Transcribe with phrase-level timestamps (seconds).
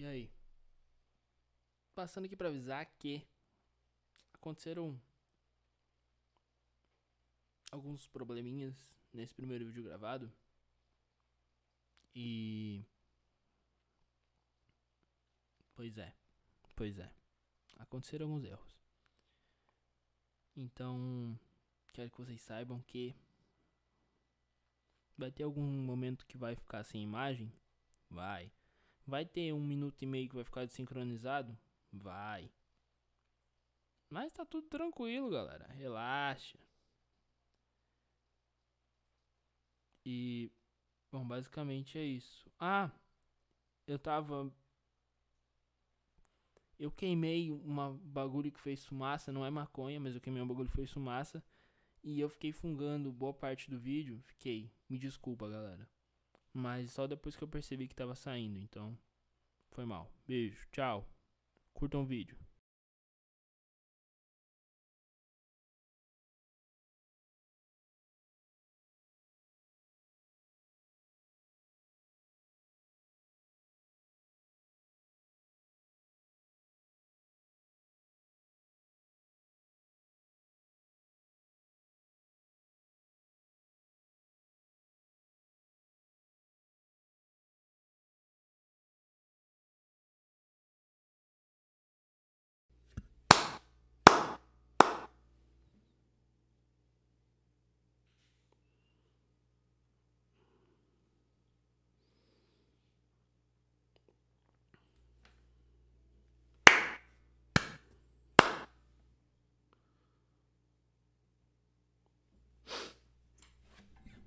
[0.00, 0.32] E aí?
[1.94, 3.22] Passando aqui pra avisar que
[4.32, 4.98] aconteceram
[7.70, 8.74] alguns probleminhas
[9.12, 10.32] nesse primeiro vídeo gravado.
[12.14, 12.82] E.
[15.74, 16.14] Pois é,
[16.74, 17.12] pois é.
[17.76, 18.80] Aconteceram alguns erros.
[20.56, 21.38] Então,
[21.92, 23.14] quero que vocês saibam que
[25.18, 27.52] vai ter algum momento que vai ficar sem imagem?
[28.08, 28.50] Vai.
[29.10, 31.58] Vai ter um minuto e meio que vai ficar desincronizado?
[31.92, 32.48] Vai.
[34.08, 35.66] Mas tá tudo tranquilo, galera.
[35.72, 36.56] Relaxa.
[40.06, 40.48] E.
[41.10, 42.48] Bom, basicamente é isso.
[42.56, 42.88] Ah!
[43.84, 44.48] Eu tava.
[46.78, 49.32] Eu queimei uma bagulho que fez fumaça.
[49.32, 51.42] Não é maconha, mas eu queimei um bagulho que fez fumaça.
[52.04, 54.22] E eu fiquei fungando boa parte do vídeo.
[54.22, 54.70] Fiquei.
[54.88, 55.88] Me desculpa, galera.
[56.52, 58.58] Mas só depois que eu percebi que tava saindo.
[58.58, 58.98] Então,
[59.70, 60.10] foi mal.
[60.26, 60.66] Beijo.
[60.72, 61.08] Tchau.
[61.72, 62.36] Curtam o vídeo.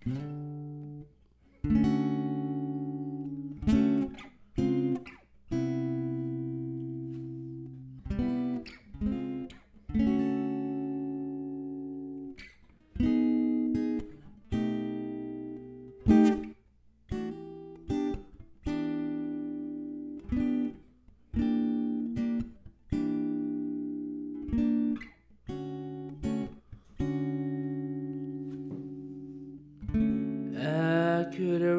[0.05, 0.42] I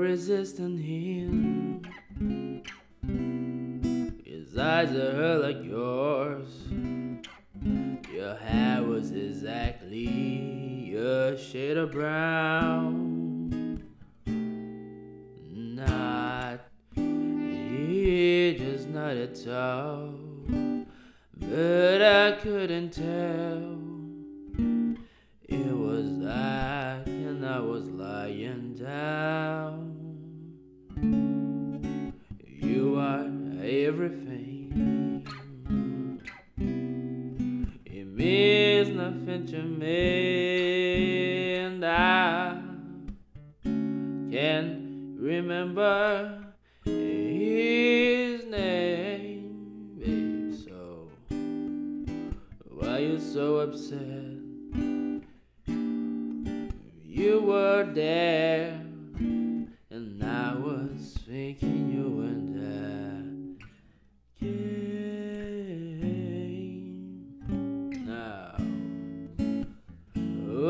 [0.04, 1.80] resist on him.
[4.22, 6.50] His eyes are like yours.
[8.12, 13.82] Your hair was exactly a shade of brown.
[15.86, 16.60] Not
[16.96, 20.12] it is not at all.
[21.34, 23.78] But I couldn't tell.
[25.48, 29.93] It was that, and I was lying down.
[32.94, 33.26] You are
[33.60, 35.26] everything.
[37.84, 42.56] It means nothing to me, and I
[44.30, 46.44] can't remember
[46.84, 50.54] his name, babe.
[50.54, 51.08] So
[52.68, 54.38] why you so upset?
[57.02, 58.80] You were there,
[59.90, 62.23] and I was thinking you and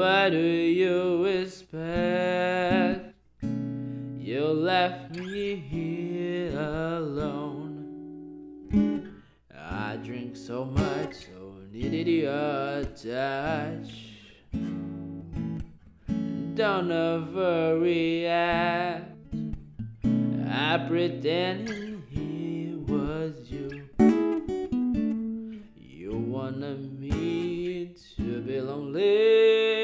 [0.04, 3.14] what do you expect?
[3.40, 7.72] You left me here alone.
[9.58, 14.10] I drink so much, so needed your touch
[16.54, 19.06] don't ever overreact.
[20.46, 23.88] I pretended it was you.
[25.74, 29.83] You wanted me to be lonely.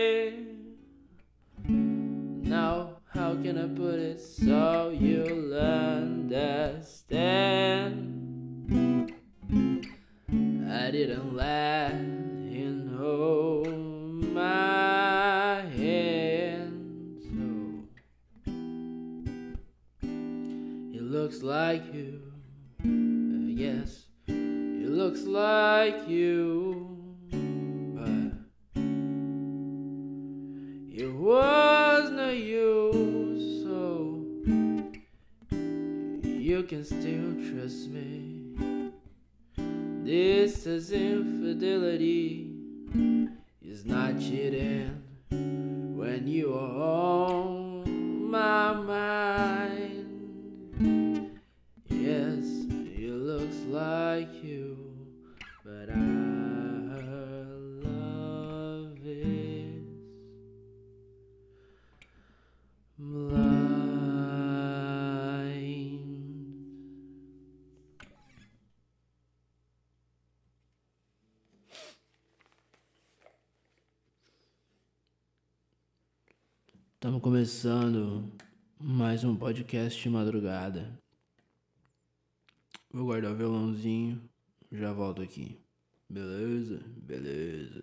[3.43, 7.17] Can I put it so you'll understand?
[10.71, 13.69] I didn't let him hold
[14.35, 17.23] my hand.
[17.25, 17.41] So
[20.93, 22.21] it looks like you.
[23.57, 26.97] Guess it looks like you.
[27.95, 28.33] But
[30.95, 31.80] it was
[36.51, 38.91] you can still trust me.
[40.03, 42.51] This is infidelity,
[43.63, 45.01] is not cheating
[45.97, 47.60] when you are on
[77.21, 78.33] Estamos começando
[78.81, 80.99] mais um podcast de madrugada.
[82.91, 84.23] Vou guardar o violãozinho,
[84.73, 85.59] já volto aqui.
[86.09, 86.81] Beleza?
[86.97, 87.83] Beleza.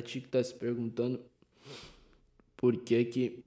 [0.00, 1.22] Pra ti que tá se perguntando
[2.56, 3.44] por que que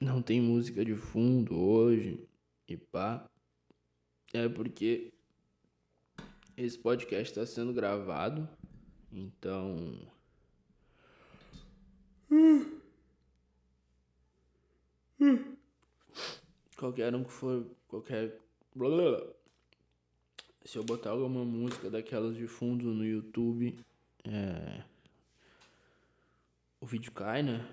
[0.00, 2.26] não tem música de fundo hoje
[2.66, 3.24] e pá,
[4.32, 5.12] é porque
[6.56, 8.48] esse podcast tá sendo gravado,
[9.12, 9.96] então.
[16.76, 17.64] Qualquer um que for.
[17.86, 18.36] Qualquer.
[20.64, 23.78] Se eu botar alguma música daquelas de fundo no YouTube,
[24.24, 24.84] é,
[26.80, 27.66] o vídeo cai, né?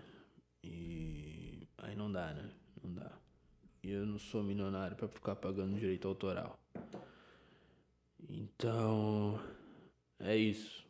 [0.64, 2.52] E aí não dá, né?
[2.84, 3.12] Não dá.
[3.84, 6.60] E eu não sou milionário pra ficar pagando direito autoral.
[8.30, 9.40] Então,
[10.20, 10.86] é isso.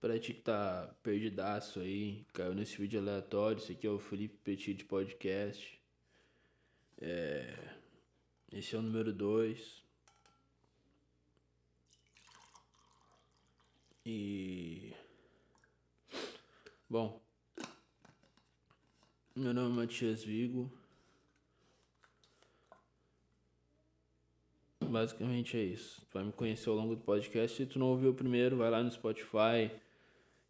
[0.00, 4.36] Pra ti que tá perdidaço aí, caiu nesse vídeo aleatório, esse aqui é o Felipe
[4.38, 5.80] Petit Podcast.
[7.00, 7.74] É,
[8.52, 9.85] esse é o número 2.
[14.08, 14.94] E.
[16.88, 17.20] Bom.
[19.34, 20.70] Meu nome é Matias Vigo.
[24.80, 26.06] Basicamente é isso.
[26.06, 27.56] Tu vai me conhecer ao longo do podcast.
[27.56, 29.72] Se tu não ouviu primeiro, vai lá no Spotify,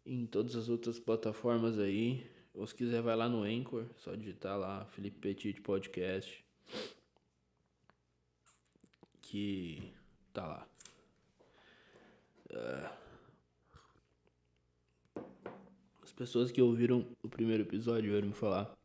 [0.05, 2.29] em todas as outras plataformas aí.
[2.53, 6.45] Ou se quiser, vai lá no Anchor, só digitar lá Felipe Petit Podcast.
[9.23, 9.91] Que
[10.31, 10.67] tá lá.
[12.51, 13.07] Uh...
[16.06, 18.75] As pessoas que ouviram o primeiro episódio vieram me falar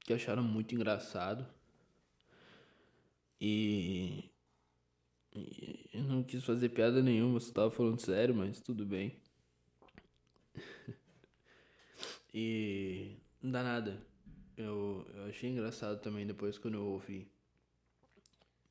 [0.00, 1.46] que acharam muito engraçado.
[3.40, 4.24] E.
[5.32, 9.16] e eu não quis fazer piada nenhuma, você tava falando sério, mas tudo bem.
[12.34, 13.16] e.
[13.40, 14.04] Não dá nada.
[14.56, 17.30] Eu, eu achei engraçado também depois quando eu ouvi.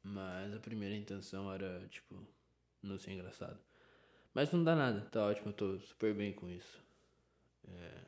[0.03, 2.15] Mas a primeira intenção era, tipo,
[2.83, 3.59] não ser engraçado.
[4.33, 6.88] Mas não dá nada, tá ótimo, eu tô super bem com isso.
[7.71, 8.05] É...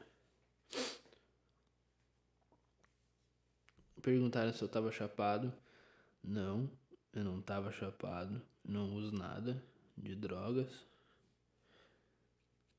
[4.02, 5.54] Perguntaram se eu tava chapado.
[6.24, 6.70] Não,
[7.14, 8.42] eu não tava chapado.
[8.64, 9.64] Não uso nada
[9.98, 10.86] de drogas.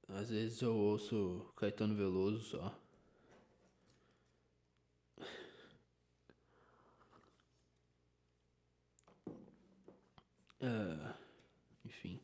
[0.09, 2.79] Às vezes eu ouço Caetano Veloso só.
[10.61, 11.15] Uh,
[11.85, 12.21] enfim.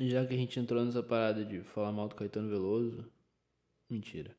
[0.00, 3.04] Já que a gente entrou nessa parada de falar mal do Caetano Veloso.
[3.88, 4.36] Mentira.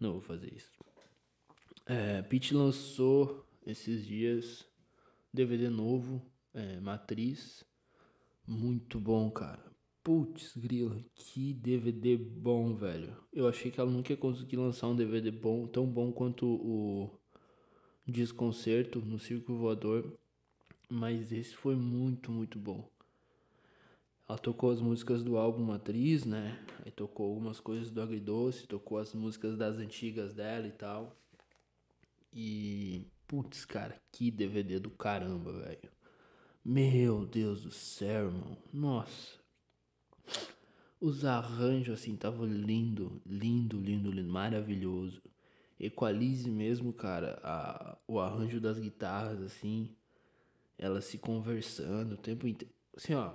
[0.00, 0.72] Não vou fazer isso.
[1.84, 4.66] É, Pete lançou esses dias
[5.32, 6.22] DVD novo,
[6.54, 7.64] é, Matriz.
[8.46, 9.62] Muito bom, cara.
[10.02, 13.14] Putz, grila, que DVD bom, velho.
[13.30, 17.10] Eu achei que ela nunca ia conseguir lançar um DVD bom, tão bom quanto o
[18.06, 20.18] Desconcerto no Circo Voador.
[20.88, 22.88] Mas esse foi muito, muito bom.
[24.28, 26.62] Ela tocou as músicas do álbum Matriz, né?
[26.84, 31.16] Aí tocou algumas coisas do Agridoce, tocou as músicas das antigas dela e tal.
[32.32, 33.06] E.
[33.26, 35.90] Putz, cara, que DVD do caramba, velho.
[36.64, 38.56] Meu Deus do céu, irmão.
[38.72, 39.38] Nossa.
[41.00, 45.22] Os arranjos, assim, estavam lindo, lindo, lindo, lindo, maravilhoso.
[45.78, 49.94] Equalize mesmo, cara, a, o arranjo das guitarras, assim,
[50.76, 52.74] elas se conversando o tempo inteiro.
[52.96, 53.34] Assim, ó,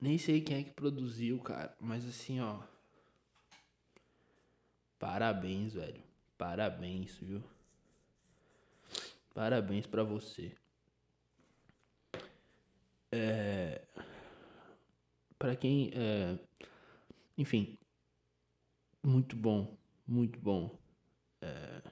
[0.00, 1.76] nem sei quem é que produziu, cara.
[1.78, 2.60] Mas assim, ó.
[4.98, 6.02] Parabéns, velho.
[6.38, 7.42] Parabéns, viu?
[9.34, 10.54] Parabéns pra você.
[13.12, 13.82] É.
[15.38, 15.90] Pra quem.
[15.94, 16.38] É...
[17.36, 17.76] Enfim.
[19.02, 19.76] Muito bom.
[20.06, 20.78] Muito bom.
[21.40, 21.82] É...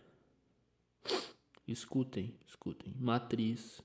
[1.66, 2.94] Escutem, escutem.
[2.98, 3.82] Matriz.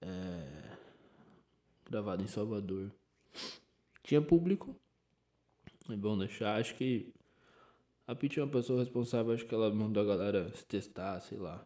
[0.00, 0.76] É...
[1.84, 2.90] Gravado em Salvador.
[4.02, 4.76] Tinha público.
[5.88, 6.60] É bom deixar.
[6.60, 7.12] Acho que
[8.06, 9.32] a Pitty é uma pessoa responsável.
[9.32, 11.64] Acho que ela mandou a galera se testar, sei lá.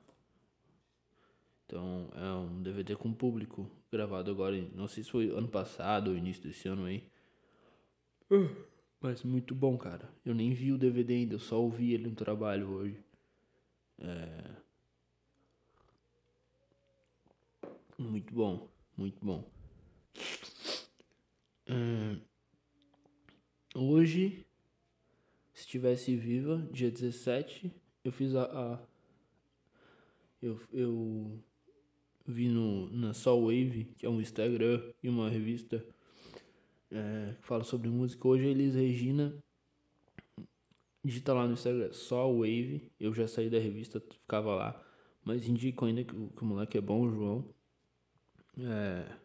[1.65, 3.71] Então é um DVD com público.
[3.91, 4.57] Gravado agora.
[4.75, 7.09] Não sei se foi ano passado ou início desse ano aí.
[9.01, 10.09] Mas muito bom, cara.
[10.25, 11.35] Eu nem vi o DVD ainda.
[11.35, 13.05] Eu só ouvi ele no trabalho hoje.
[13.99, 14.67] É.
[17.99, 19.43] Muito bom, muito bom.
[21.69, 22.21] Hum,
[23.75, 24.47] hoje,
[25.53, 27.73] se estivesse viva, dia 17,
[28.05, 28.45] eu fiz a.
[28.45, 28.87] a
[30.41, 31.43] eu, eu
[32.27, 35.85] vi no, na Soul Wave, que é um Instagram e uma revista
[36.91, 38.29] é, que fala sobre música.
[38.29, 39.35] Hoje, Elis Regina
[41.07, 42.93] digita lá no Instagram Soul Wave.
[42.99, 44.83] Eu já saí da revista, ficava lá.
[45.25, 47.55] Mas indico ainda que, que o moleque é bom, o João.
[48.59, 49.17] É,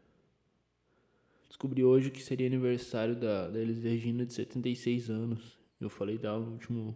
[1.51, 5.59] descobri hoje que seria aniversário da, da Elis Regina de 76 anos.
[5.81, 6.95] Eu falei dela no último.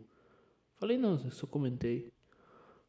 [0.78, 2.10] Falei não, só comentei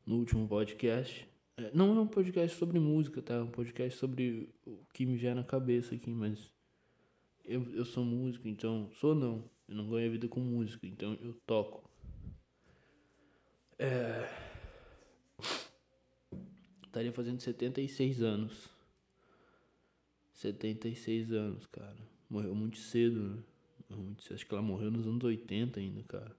[0.06, 1.28] no último podcast.
[1.56, 3.35] É, não é um podcast sobre música, tá?
[3.35, 6.52] É um podcast sobre o que me vier na cabeça aqui, mas
[7.44, 8.88] eu, eu sou músico, então.
[8.94, 9.50] Sou não.
[9.68, 11.90] Eu não ganho a vida com música, então eu toco.
[13.76, 14.30] É.
[16.87, 18.75] Estaria fazendo 76 anos.
[20.36, 21.96] 76 anos, cara.
[22.28, 23.42] Morreu muito cedo, né?
[23.88, 24.34] Muito.
[24.34, 26.36] Acho que ela morreu nos anos 80 ainda, cara.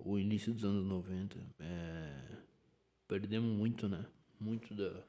[0.00, 1.38] O início dos anos 90.
[1.60, 2.38] É...
[3.06, 4.04] Perdemos muito, né?
[4.40, 5.04] Muito da.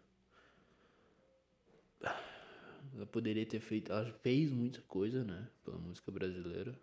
[2.94, 3.92] Ela poderia ter feito.
[3.92, 5.50] Ela fez muita coisa, né?
[5.66, 6.80] Pela música brasileira.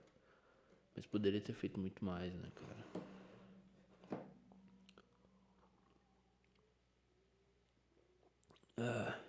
[0.95, 2.87] Mas poderia ter feito muito mais, né, cara?
[8.79, 9.21] Ah,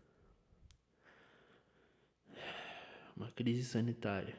[3.16, 4.36] Uma crise sanitária.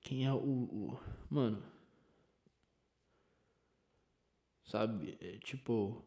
[0.00, 0.38] Quem é o.
[0.38, 1.62] o mano.
[4.64, 5.18] Sabe?
[5.20, 6.02] É, tipo.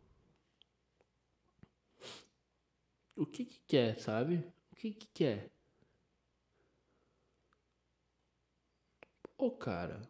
[3.16, 4.38] O que que quer, sabe?
[4.72, 5.52] O que que quer?
[9.40, 10.02] Ô, cara.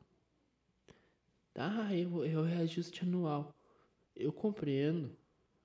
[1.53, 3.55] Ah, eu, eu reajuste anual.
[4.15, 5.15] Eu compreendo.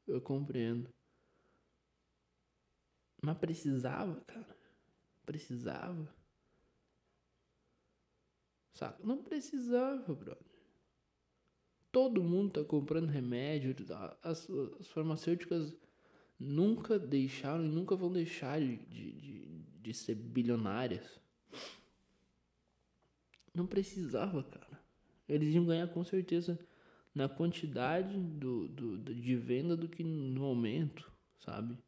[0.07, 0.93] Eu compreendo.
[3.23, 4.55] Mas precisava, cara.
[5.25, 6.15] Precisava.
[8.75, 9.03] Saca?
[9.03, 10.45] Não precisava, brother.
[11.91, 13.75] Todo mundo tá comprando remédio.
[14.23, 14.47] As,
[14.79, 15.75] as farmacêuticas
[16.39, 21.19] nunca deixaram e nunca vão deixar de, de, de ser bilionárias.
[23.55, 24.81] Não precisava, cara.
[25.29, 26.59] Eles iam ganhar com certeza
[27.15, 31.79] na quantidade do, do, de venda do que no aumento, sabe?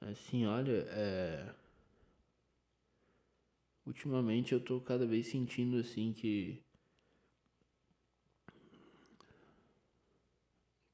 [0.00, 1.54] Assim, olha, é...
[3.86, 6.62] Ultimamente eu tô cada vez sentindo assim que.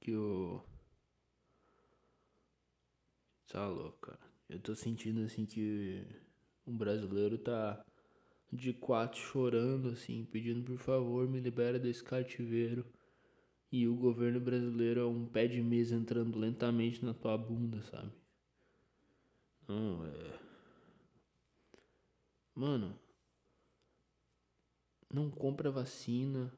[0.01, 0.63] Que o.
[3.49, 4.21] Tá louco, cara.
[4.49, 6.07] Eu tô sentindo assim que
[6.67, 7.85] um brasileiro tá
[8.55, 12.87] de quatro chorando, assim, pedindo por favor, me libera desse cativeiro.
[13.71, 18.13] E o governo brasileiro é um pé de mesa entrando lentamente na tua bunda, sabe?
[19.67, 20.41] Não, é.
[22.55, 22.97] Mano,
[25.13, 26.57] não compra vacina,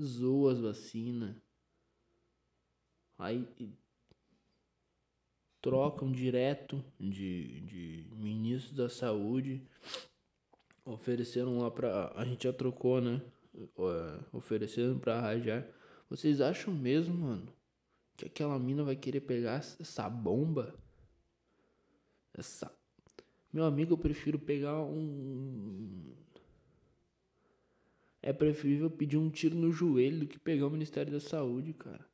[0.00, 1.36] zoa as vacinas.
[3.16, 3.46] Aí
[5.60, 9.62] trocam direto de, de ministro da saúde.
[10.86, 12.12] Ofereceram lá pra.
[12.14, 13.20] A gente já trocou, né?
[14.32, 15.66] Oferecendo pra Rajar.
[16.08, 17.52] Vocês acham mesmo, mano,
[18.16, 20.78] que aquela mina vai querer pegar essa bomba?
[22.32, 22.72] Essa.
[23.52, 26.14] Meu amigo, eu prefiro pegar um.
[28.22, 32.06] É preferível pedir um tiro no joelho do que pegar o Ministério da Saúde, cara.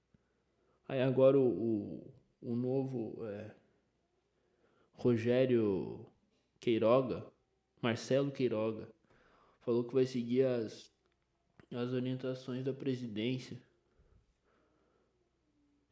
[0.89, 3.51] Aí agora o, o, o novo é,
[4.95, 6.07] Rogério
[6.59, 7.32] Queiroga,
[7.83, 8.89] Marcelo Queiroga,
[9.61, 10.95] falou que vai seguir as,
[11.73, 13.61] as orientações da presidência.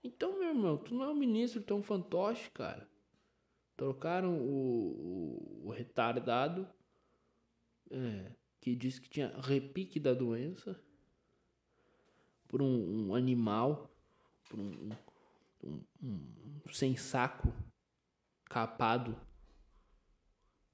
[0.02, 2.88] Então, meu irmão, tu não é um ministro, um fantoche, cara.
[3.76, 6.68] Trocaram o, o, o retardado
[7.90, 10.80] é, que disse que tinha repique da doença
[12.46, 13.90] por um, um animal,
[14.48, 14.90] por um,
[15.64, 17.52] um, um, sem saco,
[18.44, 19.16] capado,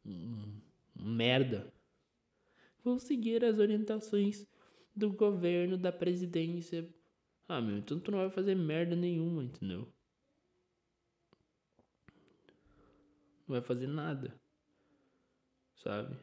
[0.04, 0.65] um
[0.98, 1.72] merda.
[2.82, 4.46] Vou seguir as orientações
[4.94, 6.88] do governo, da presidência.
[7.48, 9.88] Ah, meu, então tu não vai fazer merda nenhuma, entendeu?
[13.46, 14.34] Não vai fazer nada.
[15.76, 16.16] Sabe?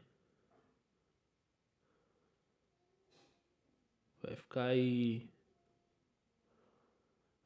[4.22, 5.28] Vai ficar aí.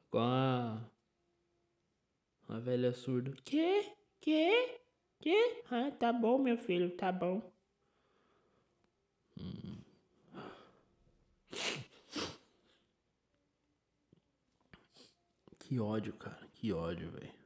[0.09, 0.89] Com a.
[2.47, 3.31] A velha surda.
[3.43, 3.93] Que?
[4.19, 4.81] Que?
[5.19, 5.63] Que?
[5.71, 7.41] Ah, tá bom, meu filho, tá bom.
[15.59, 16.47] Que ódio, cara.
[16.55, 17.39] Que ódio, velho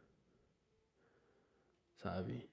[2.03, 2.49] sabe?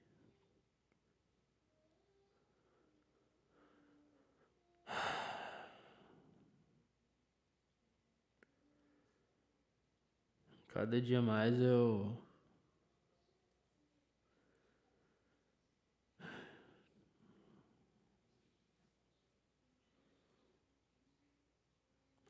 [10.69, 12.17] Cada dia mais eu.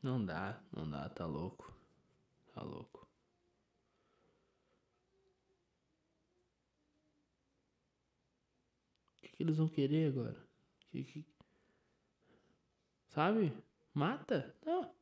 [0.02, 1.74] Não dá, não dá, tá louco.
[2.54, 3.02] Tá louco.
[9.42, 10.38] que eles vão querer agora?
[10.92, 11.26] Que, que...
[13.08, 13.52] Sabe?
[13.92, 14.56] Mata?
[14.64, 14.94] Não.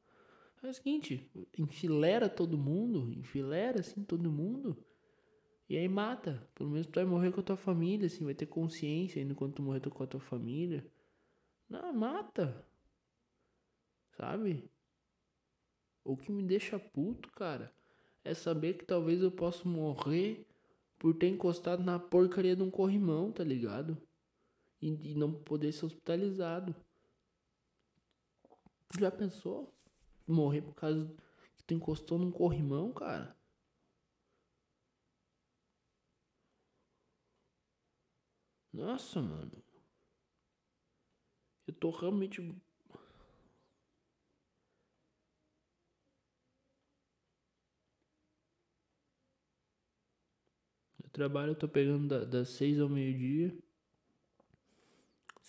[0.63, 4.77] É o seguinte, enfilera todo mundo, enfilera assim todo mundo.
[5.67, 6.49] E aí mata.
[6.55, 9.55] Pelo menos tu vai morrer com a tua família, assim, vai ter consciência ainda quando
[9.55, 10.89] tu morrer com a tua família.
[11.69, 12.65] Não, mata.
[14.17, 14.68] Sabe?
[16.09, 17.71] O que me deixa puto, cara,
[18.23, 20.45] é saber que talvez eu possa morrer
[20.97, 23.97] por ter encostado na porcaria de um corrimão, tá ligado?
[24.81, 26.75] e, e não poder ser hospitalizado.
[28.99, 29.73] Já pensou?
[30.27, 31.05] Morrer por causa
[31.57, 33.35] que tu encostou num corrimão, cara?
[38.73, 39.63] Nossa, mano.
[41.67, 42.41] Eu tô realmente.
[51.09, 53.51] Eu trabalho, eu tô pegando da, das seis ao meio-dia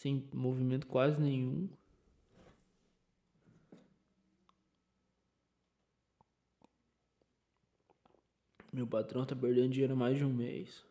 [0.01, 1.69] sem movimento quase nenhum.
[8.73, 10.83] Meu patrão tá perdendo dinheiro há mais de um mês.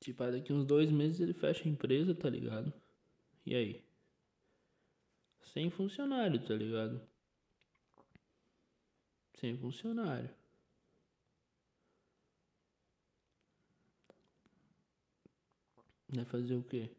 [0.00, 2.70] Tipo, daqui uns dois meses ele fecha a empresa, tá ligado?
[3.46, 3.82] E aí?
[5.40, 7.00] Sem funcionário, tá ligado?
[9.38, 10.28] Sem funcionário.
[16.08, 16.90] Vai fazer o quê?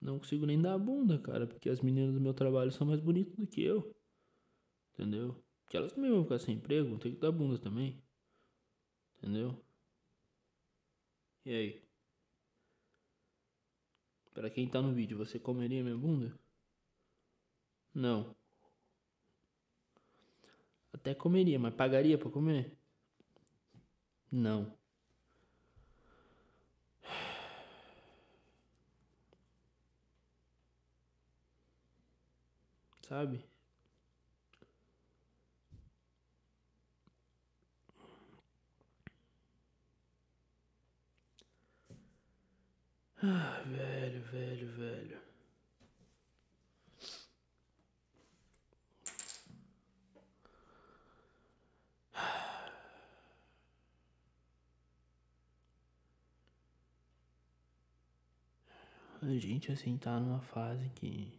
[0.00, 3.00] Não consigo nem dar a bunda, cara, porque as meninas do meu trabalho são mais
[3.00, 3.94] bonitas do que eu.
[4.92, 5.42] Entendeu?
[5.70, 8.02] Que elas também vão ficar sem emprego, ter que dar bunda também.
[9.16, 9.58] Entendeu?
[11.46, 11.82] E aí?
[14.34, 16.38] Pra quem tá no vídeo, você comeria minha bunda?
[17.94, 18.36] Não.
[21.04, 22.78] Até comeria, mas pagaria pra comer?
[24.32, 24.74] Não.
[33.02, 33.44] sabe?
[43.22, 45.23] Ah, velho, velho, velho.
[59.24, 61.32] A gente assim tá numa fase que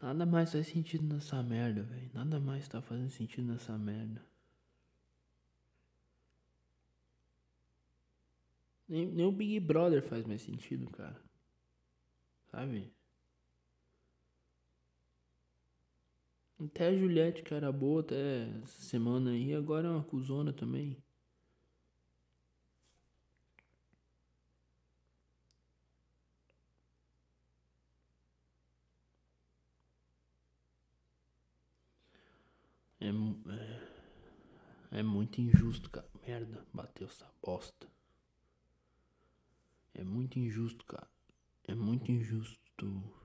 [0.00, 2.10] Nada mais faz sentido nessa merda, velho.
[2.14, 4.20] Nada mais tá fazendo sentido nessa merda.
[8.88, 11.22] Nem, nem o Big Brother faz mais sentido, cara.
[12.50, 12.90] Sabe?
[16.64, 20.96] Até a Juliette, que era boa até essa semana aí, agora é uma cuzona também.
[33.00, 36.08] É, é, é muito injusto, cara.
[36.26, 37.88] Merda, bateu essa bosta.
[39.94, 41.08] É muito injusto, cara.
[41.66, 43.21] É muito injusto.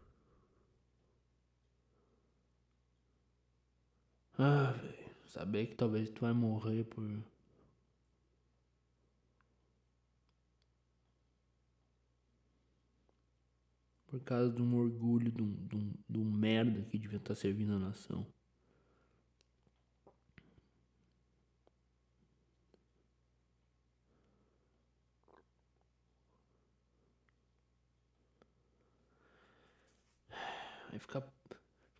[4.37, 5.07] Ah, velho.
[5.25, 7.03] Saber que talvez tu vai morrer por.
[14.07, 17.29] Por causa de um orgulho, de um, de um, de um merda que devia estar
[17.29, 18.25] tá servindo a nação.
[30.91, 31.21] Aí fica,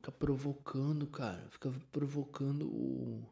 [0.08, 1.46] fica provocando, cara.
[1.50, 3.26] Fica provocando o.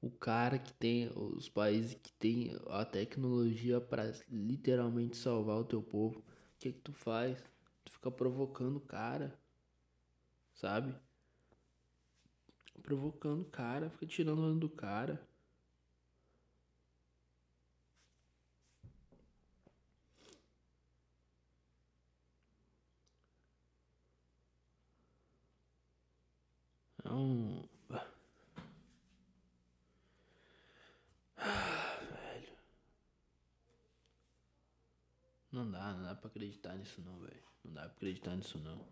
[0.00, 1.10] O cara que tem.
[1.14, 6.18] Os países que tem a tecnologia para literalmente salvar o teu povo.
[6.18, 6.24] O
[6.58, 7.38] que que tu faz?
[7.84, 9.38] Tu fica provocando o cara.
[10.54, 10.94] Sabe?
[12.82, 13.90] Provocando o cara.
[13.90, 15.20] Fica tirando o do cara.
[27.14, 27.68] Então.
[31.36, 32.56] Ah, velho.
[35.52, 37.42] Não dá, não dá pra acreditar nisso não, velho.
[37.64, 38.84] Não dá pra acreditar nisso não.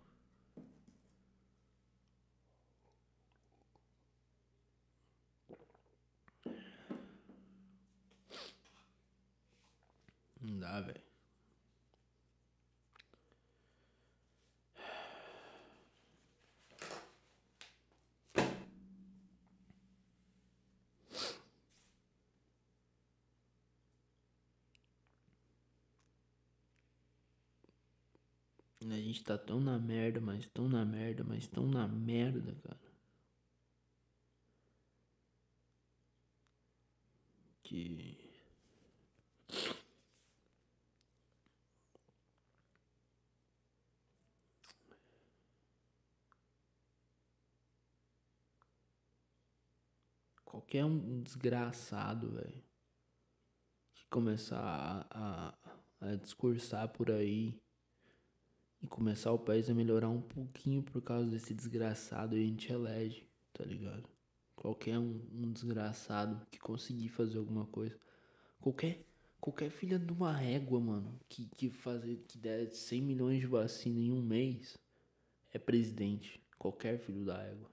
[10.41, 11.13] Não dá, velho.
[28.93, 32.81] A gente tá tão na merda, mas tão na merda, mas tão na merda, cara.
[37.63, 38.19] Que.
[50.45, 52.63] Qualquer um desgraçado, velho,
[53.95, 55.55] que começar a,
[56.01, 57.63] a, a discursar por aí
[58.83, 62.73] e começar o país a melhorar um pouquinho por causa desse desgraçado e a gente
[62.73, 64.09] elege, tá ligado?
[64.57, 67.97] Qualquer um, um desgraçado que conseguir fazer alguma coisa.
[68.61, 69.07] Qualquer,
[69.41, 74.01] qualquer filha de uma régua, mano, que, que, fazer, que der 100 milhões de vacina
[74.01, 74.77] em um mês
[75.53, 76.43] é presidente.
[76.59, 77.71] Qualquer filho da égua.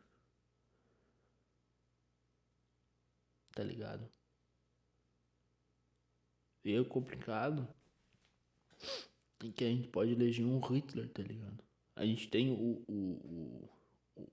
[3.55, 4.07] Tá ligado?
[6.63, 7.67] E é complicado
[9.39, 11.63] que a gente pode eleger um Hitler, tá ligado?
[11.95, 13.69] A gente tem o, o,
[14.15, 14.23] o,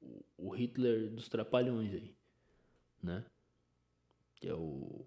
[0.00, 2.14] o, o Hitler dos Trapalhões aí,
[3.02, 3.24] né?
[4.36, 5.06] Que é o.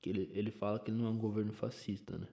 [0.00, 2.28] Que ele, ele fala que ele não é um governo fascista, né?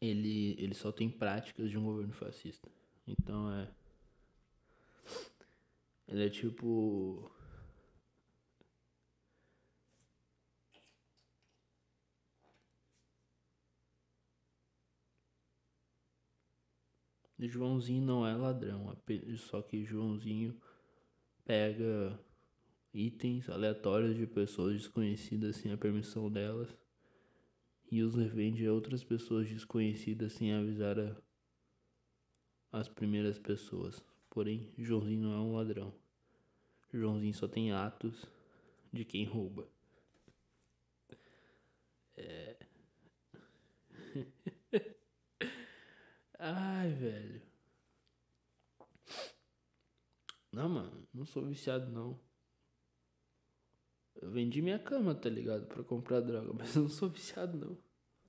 [0.00, 2.70] Ele, ele só tem práticas de um governo fascista.
[3.06, 3.70] Então é.
[6.08, 7.30] Ele é tipo.
[17.48, 18.96] Joãozinho não é ladrão,
[19.36, 20.58] só que Joãozinho
[21.44, 22.18] pega
[22.92, 26.74] itens aleatórios de pessoas desconhecidas sem a permissão delas
[27.90, 31.16] e os revende a outras pessoas desconhecidas sem avisar a,
[32.72, 34.02] as primeiras pessoas.
[34.30, 35.94] Porém, Joãozinho não é um ladrão.
[36.92, 38.24] Joãozinho só tem atos
[38.92, 39.68] de quem rouba.
[42.16, 42.56] É.
[46.44, 47.40] Ai, velho.
[50.52, 52.18] Não, mano, não sou viciado não.
[54.16, 55.66] Eu vendi minha cama, tá ligado?
[55.66, 57.78] Pra comprar droga, mas eu não sou viciado não.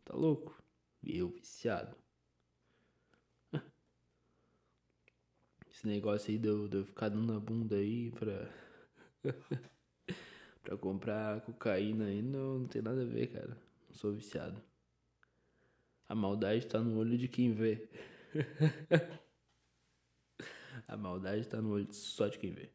[0.04, 0.62] Tá louco?
[1.04, 1.96] Eu viciado.
[5.70, 8.50] esse negócio aí de eu, de eu ficar dando a bunda aí pra.
[10.64, 13.58] pra comprar cocaína aí não, não tem nada a ver, cara.
[13.90, 14.62] Não sou viciado.
[16.08, 17.88] A maldade tá no olho de quem vê.
[20.88, 22.72] a maldade tá no olho só de quem vê.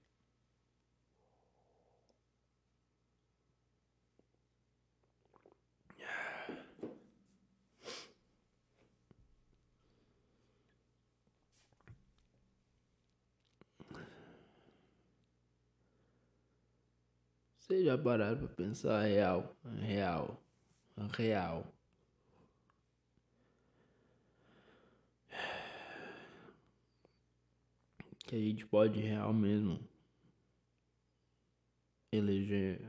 [17.70, 20.42] Vocês já pararam pra pensar real, real,
[21.16, 21.64] real.
[28.30, 29.80] Que a gente pode real mesmo
[32.12, 32.80] eleger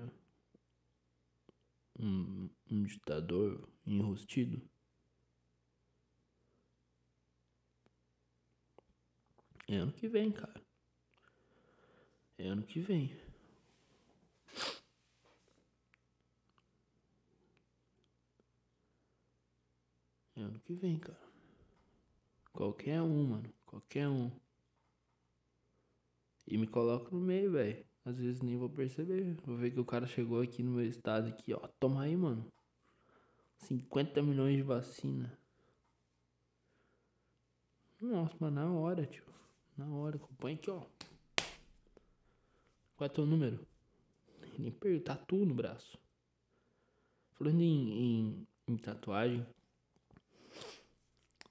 [1.99, 4.61] um, um ditador enrustido?
[9.67, 10.61] É ano que vem, cara.
[12.37, 13.11] É ano que vem.
[20.35, 21.31] É ano que vem, cara.
[22.53, 23.51] Qualquer um, mano.
[23.65, 24.31] Qualquer um.
[26.47, 27.85] E me coloca no meio, velho.
[28.03, 29.35] Às vezes nem vou perceber.
[29.45, 31.59] Vou ver que o cara chegou aqui no meu estado aqui, ó.
[31.79, 32.45] Toma aí, mano.
[33.59, 35.37] 50 milhões de vacina.
[37.99, 39.23] Nossa, mas na hora, tio.
[39.77, 40.15] Na hora.
[40.15, 40.81] Acompanha aqui, ó.
[42.97, 43.65] Qual é teu número?
[44.57, 45.97] Nem perguntar tatu no braço.
[47.33, 49.45] Falando em, em, em tatuagem.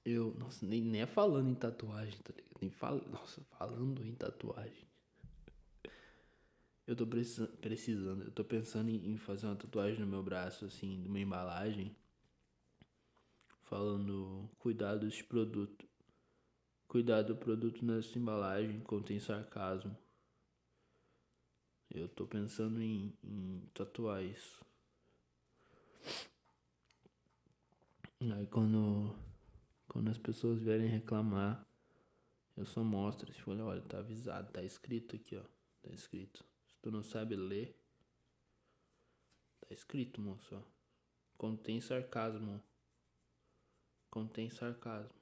[0.04, 2.58] Eu, nossa, nem, nem é falando em tatuagem, tá ligado?
[2.60, 4.88] Nem fala, nossa, falando em tatuagem.
[6.86, 11.02] Eu tô precisando, eu tô pensando em, em fazer uma tatuagem no meu braço, assim,
[11.02, 11.94] de uma embalagem.
[13.62, 15.86] Falando, cuidado desse produto.
[16.88, 19.96] Cuidado do produto nessa embalagem, contém sarcasmo.
[21.88, 24.64] Eu tô pensando em, em tatuar isso.
[28.20, 29.14] Aí quando
[29.90, 31.66] quando as pessoas vierem reclamar,
[32.56, 33.32] eu só mostro.
[33.32, 35.42] Se for, olha, tá avisado, tá escrito aqui, ó.
[35.82, 36.44] Tá escrito.
[36.68, 37.76] Se tu não sabe ler,
[39.60, 40.62] tá escrito, moço, ó.
[41.36, 42.62] Contém sarcasmo.
[44.08, 45.18] Contém sarcasmo.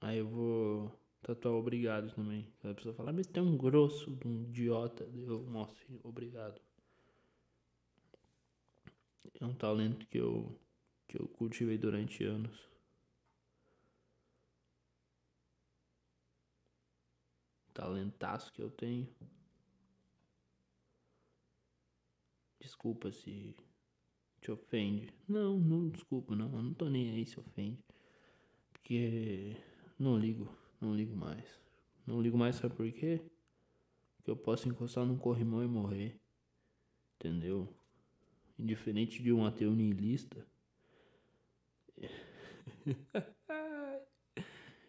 [0.00, 2.46] Aí eu vou tatuar obrigado também.
[2.62, 5.04] A pessoa fala, mas tem um grosso um idiota.
[5.12, 6.60] Eu mostro, obrigado.
[9.40, 10.56] É um talento que eu,
[11.08, 12.56] que eu cultivei durante anos.
[17.74, 19.08] Talentaço que eu tenho.
[22.60, 23.54] Desculpa se
[24.40, 25.12] te ofende.
[25.28, 26.52] Não, não desculpa, não.
[26.52, 27.78] Eu não tô nem aí se ofende.
[28.72, 29.56] Porque
[29.98, 30.48] não ligo.
[30.80, 31.60] Não ligo mais.
[32.06, 33.20] Não ligo mais, sabe por quê?
[34.16, 36.20] Porque eu posso encostar num corrimão e morrer.
[37.16, 37.68] Entendeu?
[38.58, 40.46] Indiferente de um ateu niilista.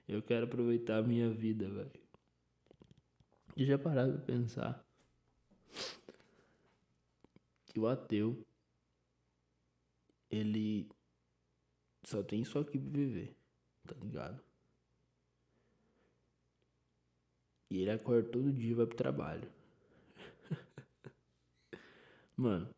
[0.07, 2.07] eu quero aproveitar a minha vida, velho.
[3.55, 4.85] E já parado pra pensar
[7.65, 8.45] que o ateu
[10.29, 10.89] ele
[12.03, 13.35] só tem aqui pra viver,
[13.85, 14.46] tá ligado?
[17.69, 19.49] E ele acorda todo dia e vai pro trabalho.
[22.35, 22.69] Mano,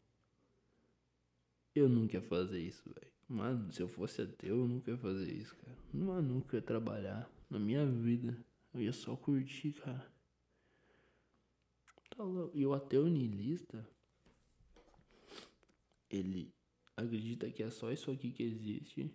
[1.75, 3.11] eu nunca ia fazer isso, velho.
[3.27, 5.77] Mano, se eu fosse ateu, eu nunca ia fazer isso, cara.
[5.93, 7.29] Mano, nunca ia trabalhar.
[7.49, 8.35] Na minha vida,
[8.73, 10.11] eu ia só curtir, cara.
[12.09, 12.57] Tá louco.
[12.57, 13.87] E o ateu niilista,
[16.09, 16.51] ele
[16.97, 19.13] acredita que é só isso aqui que existe.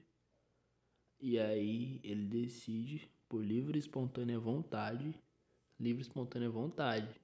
[1.21, 5.15] E aí ele decide, por livre e espontânea vontade,
[5.79, 7.21] livre espontânea vontade.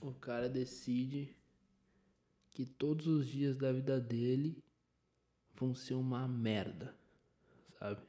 [0.00, 1.34] O cara decide
[2.50, 4.62] que todos os dias da vida dele
[5.54, 6.94] vão ser uma merda,
[7.78, 8.06] sabe?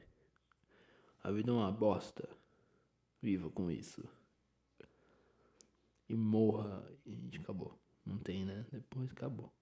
[1.22, 2.28] A vida é uma bosta.
[3.20, 4.08] Viva com isso.
[6.08, 6.82] E morra.
[7.04, 7.78] E a gente acabou.
[8.04, 8.64] Não tem, né?
[8.72, 9.52] Depois acabou.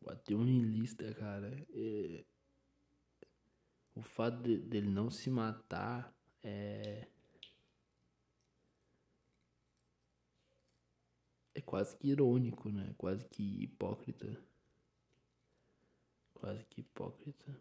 [0.00, 1.66] O ateu niilista, cara.
[1.70, 2.24] É...
[3.94, 6.15] O fato de, dele não se matar
[6.46, 7.08] é,
[11.56, 12.94] é quase que irônico, né?
[12.96, 14.40] Quase que hipócrita.
[16.34, 17.60] Quase que hipócrita.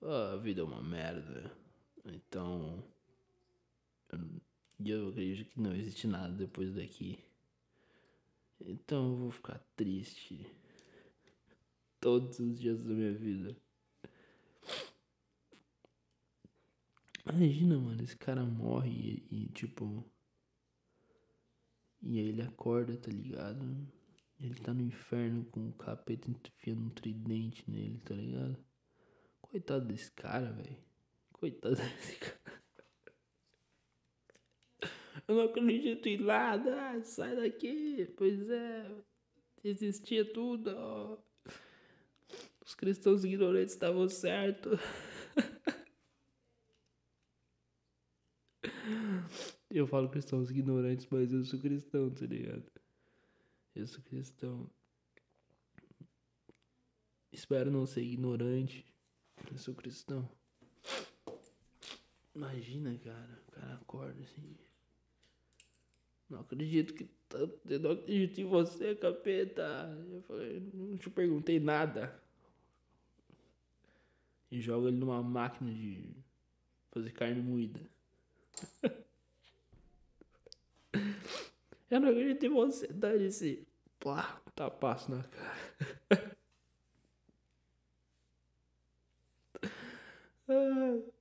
[0.00, 1.56] Oh, a vida é uma merda.
[2.04, 2.82] Então.
[4.10, 4.18] Eu,
[4.84, 7.22] eu acredito que não existe nada depois daqui.
[8.60, 10.44] Então eu vou ficar triste
[12.00, 13.56] todos os dias da minha vida.
[17.26, 20.04] Imagina, mano, esse cara morre e, e tipo.
[22.00, 23.86] E aí ele acorda, tá ligado?
[24.40, 28.56] Ele tá no inferno com o capeta enfiando um tridente nele, tá ligado?
[29.40, 30.78] Coitado desse cara, velho.
[31.32, 32.38] Coitado desse cara.
[35.26, 37.02] Eu não acredito em nada.
[37.02, 38.06] Sai daqui.
[38.16, 39.04] Pois é.
[39.64, 40.70] Existia tudo.
[40.74, 41.18] Ó.
[42.68, 44.78] Os cristãos ignorantes estavam certos.
[49.70, 52.70] Eu falo cristãos ignorantes, mas eu sou cristão, tá ligado?
[53.74, 54.70] Eu sou cristão.
[57.32, 58.84] Espero não ser ignorante.
[59.50, 60.28] Eu sou cristão.
[62.34, 63.42] Imagina, cara.
[63.48, 64.54] O cara acorda assim.
[66.28, 67.08] Não acredito que.
[67.64, 69.88] Eu não acredito em você, capeta.
[70.10, 72.27] Eu falei, não te perguntei nada.
[74.50, 76.16] E joga ele numa máquina de
[76.90, 77.80] fazer carne moída.
[81.90, 83.66] Eu não acredito em você, dane-se.
[83.98, 86.36] Plá, tapaço na cara.
[90.48, 91.12] Eu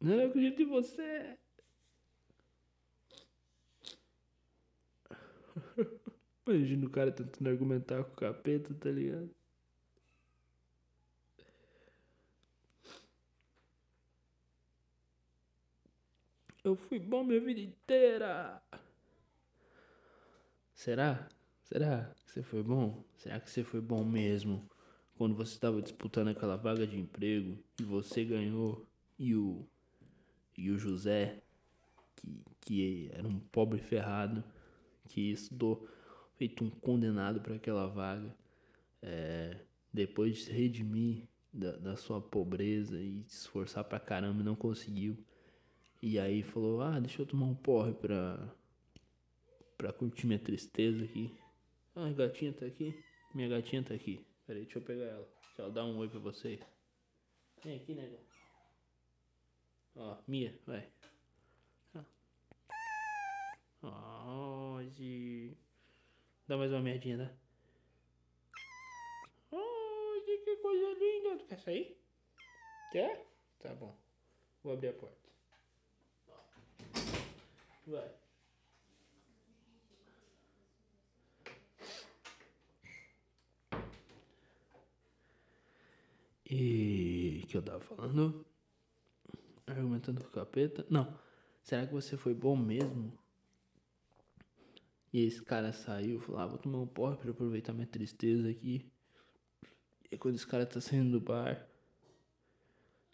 [0.00, 1.38] não acredito em você.
[6.46, 9.34] Imagina o cara tentando argumentar com o capeta, tá ligado?
[16.64, 18.62] Eu fui bom minha vida inteira.
[20.74, 21.28] Será?
[21.62, 23.04] Será que você foi bom?
[23.18, 24.66] Será que você foi bom mesmo?
[25.18, 29.68] Quando você estava disputando aquela vaga de emprego e você ganhou e o
[30.56, 31.42] e o José
[32.16, 34.42] que, que era um pobre ferrado
[35.08, 35.86] que estudou
[36.36, 38.34] feito um condenado para aquela vaga
[39.02, 39.60] é,
[39.92, 44.56] depois de se redimir da, da sua pobreza e se esforçar pra caramba e não
[44.56, 45.18] conseguiu
[46.06, 48.54] e aí falou, ah, deixa eu tomar um porre pra,
[49.78, 51.34] pra curtir minha tristeza aqui.
[51.96, 53.02] Ah, a gatinha tá aqui.
[53.34, 54.22] Minha gatinha tá aqui.
[54.46, 55.26] Peraí, deixa eu pegar ela.
[55.46, 56.60] Deixa ela dar um oi pra vocês.
[57.64, 58.18] Vem aqui, né,
[59.96, 60.86] Ó, Mia, vai.
[63.82, 64.80] Ó, oh,
[66.46, 67.34] Dá mais uma merdinha, tá?
[69.50, 71.38] Oh, que coisa linda.
[71.38, 71.98] Tu quer sair?
[72.92, 73.26] Quer?
[73.58, 73.96] Tá bom.
[74.62, 75.23] Vou abrir a porta.
[77.86, 78.10] Vai.
[86.50, 87.04] E
[87.54, 88.44] que eu tava falando?
[89.64, 90.84] Argumentando com o capeta?
[90.90, 91.16] Não.
[91.62, 93.16] Será que você foi bom mesmo?
[95.12, 98.90] E esse cara saiu, falou, ah, vou tomar um porre pra aproveitar minha tristeza aqui.
[100.10, 101.64] E quando esse cara tá saindo do bar,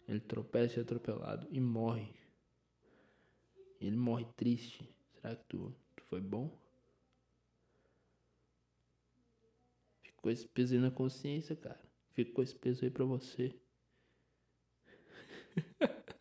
[0.07, 2.20] ele tropeça e é atropelado e morre.
[3.81, 4.87] Ele morre triste.
[5.19, 6.55] Será que tu, tu foi bom?
[10.03, 11.81] Ficou esse peso aí na consciência, cara.
[12.13, 13.59] Ficou esse peso aí pra você.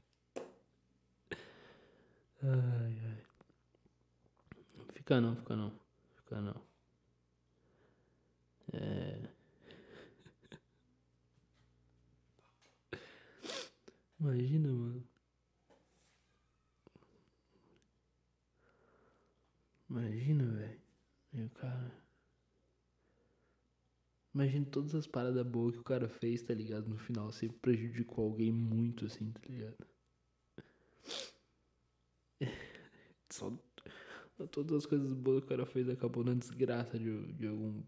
[2.42, 3.22] ai, ai.
[4.94, 5.78] Fica não, fica não.
[6.16, 6.62] Fica não.
[8.72, 9.28] É.
[14.18, 15.09] Imagina, mano.
[19.90, 20.80] Imagina, velho.
[21.32, 21.92] E o cara.
[24.32, 26.88] Imagina todas as paradas boas que o cara fez, tá ligado?
[26.88, 29.86] No final, sempre prejudicou alguém muito, assim, tá ligado?
[33.30, 33.52] Só
[34.52, 37.82] todas as coisas boas que o cara fez acabou na desgraça de, de algum.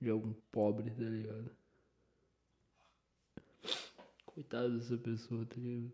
[0.00, 1.50] de algum pobre, tá ligado?
[4.24, 5.92] Coitado dessa pessoa, tá ligado?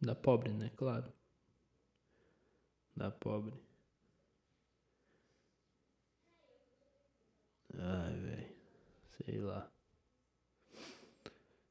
[0.00, 0.70] Da pobre, né?
[0.76, 1.12] Claro
[2.96, 3.54] da pobre.
[7.78, 8.54] Ai, velho.
[9.24, 9.70] Sei lá.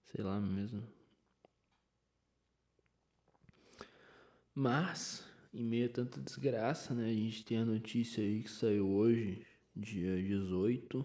[0.05, 0.84] Sei lá mesmo.
[4.55, 7.05] Mas, em meio a tanta desgraça, né?
[7.09, 9.45] A gente tem a notícia aí que saiu hoje,
[9.76, 11.03] dia 18,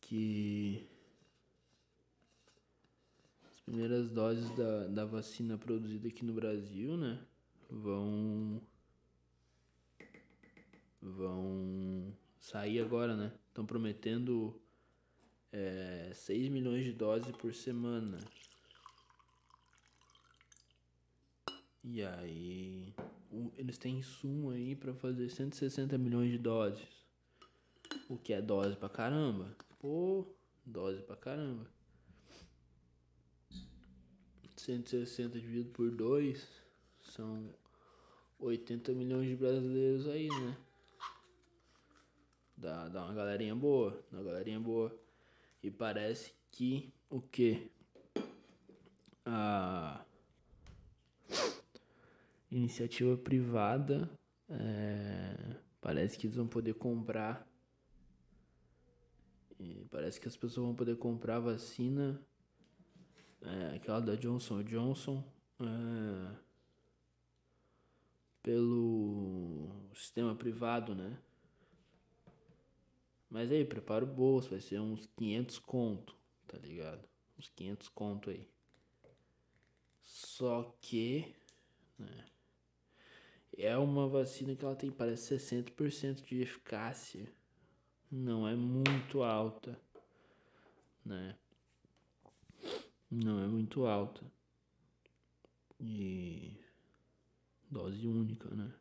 [0.00, 0.86] que
[3.50, 7.24] as primeiras doses da, da vacina produzida aqui no Brasil, né?
[7.70, 8.60] Vão
[11.00, 13.32] vão sair agora, né?
[13.48, 14.60] Estão prometendo
[15.52, 18.18] é, 6 milhões de doses por semana.
[21.82, 22.92] E aí,
[23.56, 26.88] eles têm insumo aí para fazer 160 milhões de doses.
[28.08, 29.56] O que é dose pra caramba?
[29.78, 30.26] Pô,
[30.64, 31.70] dose pra caramba.
[34.56, 36.65] 160 dividido por 2
[37.16, 37.48] são
[38.38, 40.56] 80 milhões de brasileiros aí, né?
[42.56, 44.94] Dá, dá uma galerinha boa, uma galerinha boa.
[45.62, 47.70] E parece que o que?
[49.24, 50.04] A
[52.50, 54.08] iniciativa privada
[54.48, 57.46] é, parece que eles vão poder comprar.
[59.90, 62.20] Parece que as pessoas vão poder comprar vacina.
[63.40, 65.24] É, aquela da Johnson Johnson.
[65.60, 66.45] É,
[68.46, 71.18] pelo sistema privado, né?
[73.28, 76.16] Mas aí, prepara o bolso, vai ser uns 500 conto,
[76.46, 77.08] tá ligado?
[77.36, 78.48] Uns 500 conto aí.
[80.00, 81.34] Só que,
[81.98, 82.24] né?
[83.58, 87.28] É uma vacina que ela tem, parece 60% de eficácia.
[88.08, 89.76] Não é muito alta,
[91.04, 91.36] né?
[93.10, 94.24] Não é muito alta.
[95.80, 96.64] E
[97.70, 98.72] dose única, né?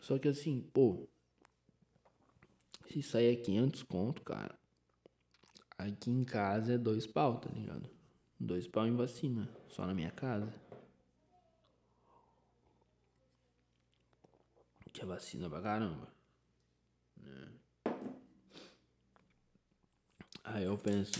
[0.00, 1.08] Só que assim, pô,
[2.90, 4.58] se sair é 500 conto, cara,
[5.78, 7.88] aqui em casa é dois pau, tá ligado?
[8.38, 10.52] Dois pau em vacina, só na minha casa.
[14.92, 16.12] Que é vacina pra caramba.
[17.16, 17.48] Né?
[20.44, 21.12] Aí eu penso,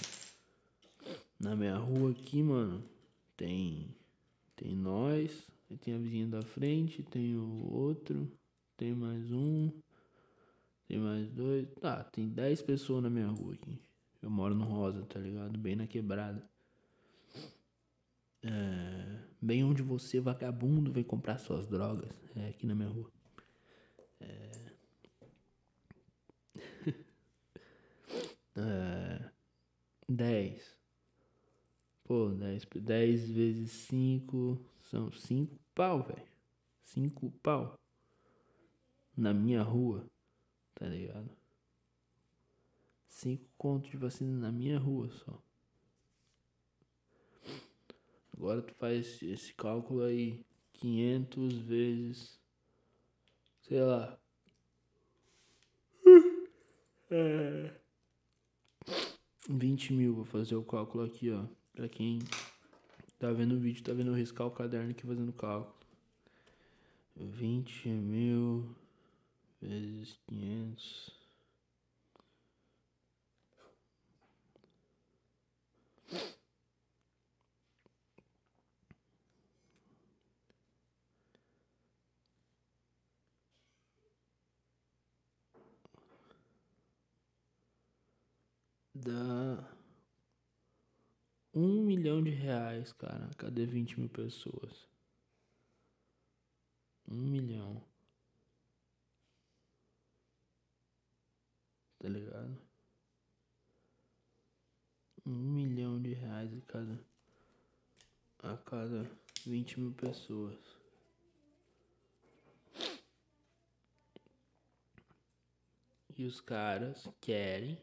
[1.42, 2.82] na minha rua aqui, mano,
[3.36, 3.94] tem
[4.56, 8.30] tem nós, tem a vizinha da frente, tem o outro,
[8.76, 9.70] tem mais um.
[10.86, 11.68] Tem mais dois.
[11.80, 13.80] Tá, tem dez pessoas na minha rua aqui.
[14.20, 15.58] Eu moro no Rosa, tá ligado?
[15.58, 16.48] Bem na quebrada.
[18.44, 22.14] É, bem onde você, vagabundo, vem comprar suas drogas.
[22.36, 23.10] É aqui na minha rua.
[24.20, 24.72] É...
[28.56, 29.30] é...
[32.12, 36.28] Pô, dez, dez vezes cinco são cinco pau, velho.
[36.82, 37.80] Cinco pau
[39.16, 40.06] na minha rua,
[40.74, 41.30] tá ligado?
[43.08, 45.42] Cinco contos de vacina na minha rua só.
[48.36, 50.44] Agora tu faz esse cálculo aí,
[50.74, 52.38] 500 vezes,
[53.62, 54.20] sei lá.
[57.10, 57.80] É.
[59.48, 61.46] 20 mil, vou fazer o cálculo aqui, ó.
[61.74, 62.20] Pra quem
[63.18, 65.74] tá vendo o vídeo, tá vendo eu riscar o caderno aqui fazendo cálculo.
[67.16, 68.74] 20 mil
[69.60, 71.10] vezes quinhentos
[88.94, 89.81] dá
[91.54, 93.30] um milhão de reais, cara.
[93.36, 94.88] Cadê 20 mil pessoas?
[97.08, 97.82] Um milhão.
[102.02, 102.58] tá ligado?
[105.24, 107.04] Um milhão de reais a cada,
[108.40, 109.08] a cada
[109.46, 110.58] 20 mil pessoas.
[116.16, 117.78] E os caras querem.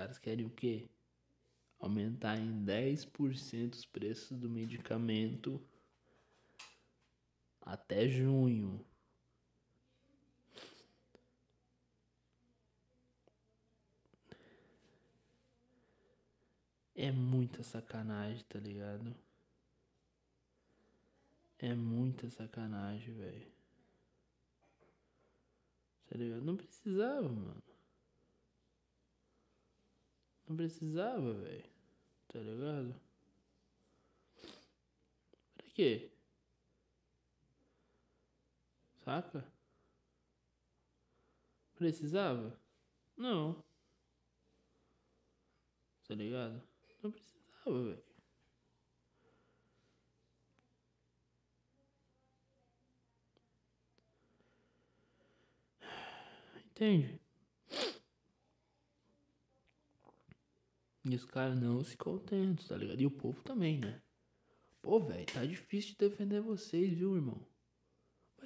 [0.00, 0.88] Caras querem o quê?
[1.78, 5.62] Aumentar em 10% os preços do medicamento
[7.60, 8.82] até junho.
[16.94, 19.14] É muita sacanagem, tá ligado?
[21.58, 23.52] É muita sacanagem, velho.
[26.06, 26.42] Tá ligado?
[26.42, 27.79] Não precisava, mano.
[30.50, 31.64] Não precisava, velho.
[32.26, 33.00] Tá ligado?
[35.56, 36.10] Pra quê?
[39.04, 39.44] Saca?
[41.76, 42.58] Precisava?
[43.16, 43.62] Não.
[46.08, 46.60] Tá ligado?
[47.00, 48.04] Não precisava, velho.
[56.66, 57.19] Entende?
[61.10, 63.00] E os caras não se contentam, tá ligado?
[63.00, 64.00] E o povo também, né?
[64.80, 67.44] Pô, velho, tá difícil de defender vocês, viu, irmão?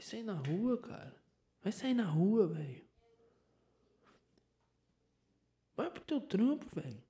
[0.00, 1.14] sair na rua, cara.
[1.62, 2.86] Vai sair na rua, velho.
[5.76, 7.02] Vai pro teu trampo, velho.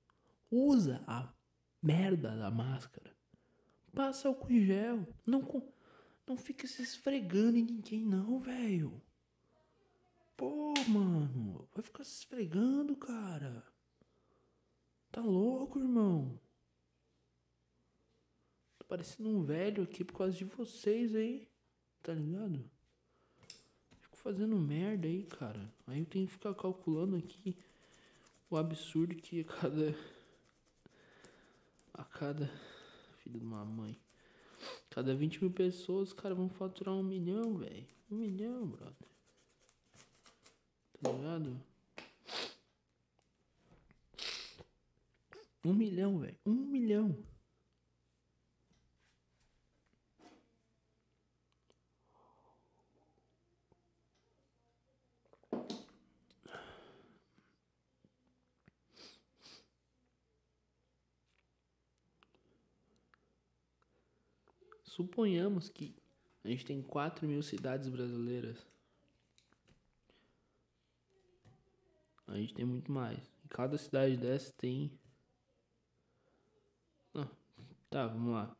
[0.51, 1.33] Usa a
[1.81, 3.15] merda da máscara.
[3.93, 5.07] Passa álcool em gel.
[5.25, 5.41] Não,
[6.27, 9.01] não fica se esfregando em ninguém, não, velho.
[10.35, 11.67] Pô, mano.
[11.73, 13.63] Vai ficar se esfregando, cara.
[15.15, 16.37] Tá louco, irmão?
[18.77, 21.47] Tô parecendo um velho aqui por causa de vocês aí.
[22.03, 22.69] Tá ligado?
[24.01, 25.73] Fico fazendo merda aí, cara.
[25.87, 27.57] Aí eu tenho que ficar calculando aqui
[28.49, 29.95] o absurdo que a cada.
[31.93, 32.51] A cada.
[33.19, 33.97] Filho de uma mãe.
[34.89, 37.87] Cada 20 mil pessoas, os caras vão faturar um milhão, velho.
[38.11, 39.07] Um milhão, brother.
[41.01, 41.74] Tá ligado?
[45.65, 46.37] Um milhão, velho.
[46.45, 47.17] Um milhão.
[64.83, 65.95] Suponhamos que
[66.43, 68.63] a gente tem 4 mil cidades brasileiras.
[72.27, 73.19] A gente tem muito mais.
[73.43, 74.91] E cada cidade dessa tem
[77.95, 78.53] tá, vamos lá.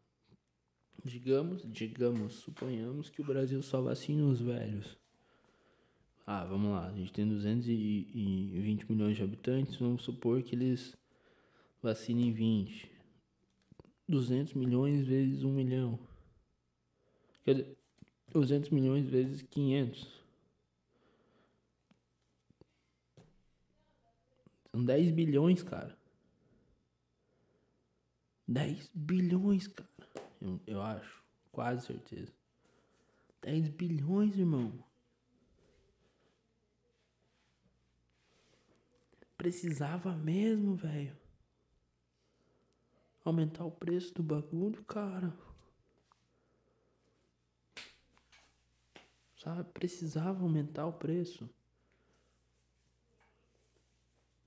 [1.03, 4.97] Digamos, digamos, suponhamos que o Brasil só vacina os velhos.
[6.25, 10.95] Ah, vamos lá, a gente tem 220 milhões de habitantes, vamos supor que eles
[11.83, 12.89] vacinem 20.
[14.07, 15.99] 200 milhões vezes 1 milhão.
[17.43, 17.77] Quer dizer,
[18.31, 20.23] 200 milhões vezes 500.
[24.71, 26.04] São 10 bilhões, cara.
[28.47, 29.89] 10 bilhões, cara.
[30.41, 31.23] Eu, eu acho.
[31.51, 32.33] Quase certeza.
[33.41, 34.83] 10 bilhões, irmão.
[39.37, 41.15] Precisava mesmo, velho.
[43.23, 45.35] Aumentar o preço do bagulho, cara.
[49.37, 49.63] Sabe?
[49.71, 51.49] Precisava aumentar o preço.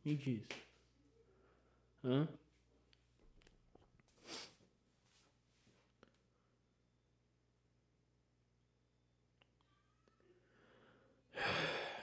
[0.05, 0.47] Me diz.
[2.03, 2.29] Hã?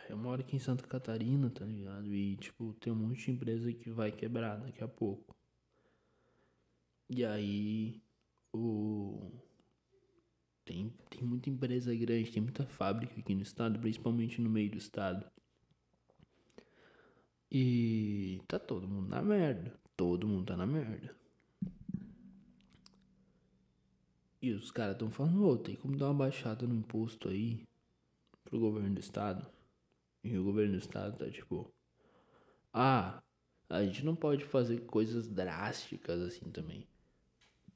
[0.10, 2.14] Eu moro aqui em Santa Catarina, tá ligado?
[2.14, 5.36] E, tipo, tem um monte de empresa que vai quebrar daqui a pouco.
[7.10, 8.02] E aí,
[8.54, 9.32] o.
[10.64, 14.78] Tem, tem muita empresa grande, tem muita fábrica aqui no estado, principalmente no meio do
[14.78, 15.26] estado.
[17.52, 19.80] E tá todo mundo na merda.
[19.96, 21.16] Todo mundo tá na merda.
[24.42, 27.64] E os caras estão falando, ô, tem como dar uma baixada no imposto aí
[28.44, 29.55] pro governo do estado.
[30.26, 31.72] E o governo do estado tá tipo.
[32.74, 33.22] Ah,
[33.70, 36.88] a gente não pode fazer coisas drásticas assim também.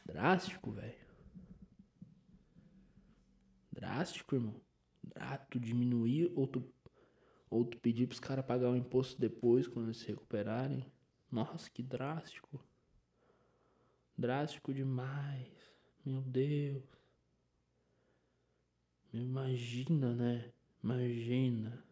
[0.03, 0.97] Drástico, velho.
[3.71, 4.59] Drástico, irmão.
[5.13, 6.67] Ah, tu diminuir ou tu,
[7.51, 10.91] ou tu pedir pros caras pagar o imposto depois quando eles se recuperarem.
[11.31, 12.59] Nossa, que drástico.
[14.17, 15.53] Drástico demais.
[16.03, 16.83] Meu Deus.
[19.13, 20.51] Imagina, né?
[20.83, 21.88] Imagina.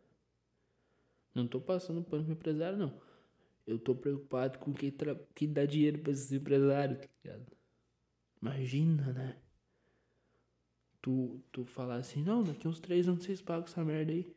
[1.38, 3.00] Não tô passando pano pro empresário, não.
[3.68, 5.16] Eu tô preocupado com quem, tra...
[5.36, 7.46] quem dá dinheiro pra esses empresários, tá ligado?
[8.42, 9.38] Imagina, né?
[11.00, 14.36] Tu, tu falar assim, não, daqui uns três anos vocês pagam essa merda aí.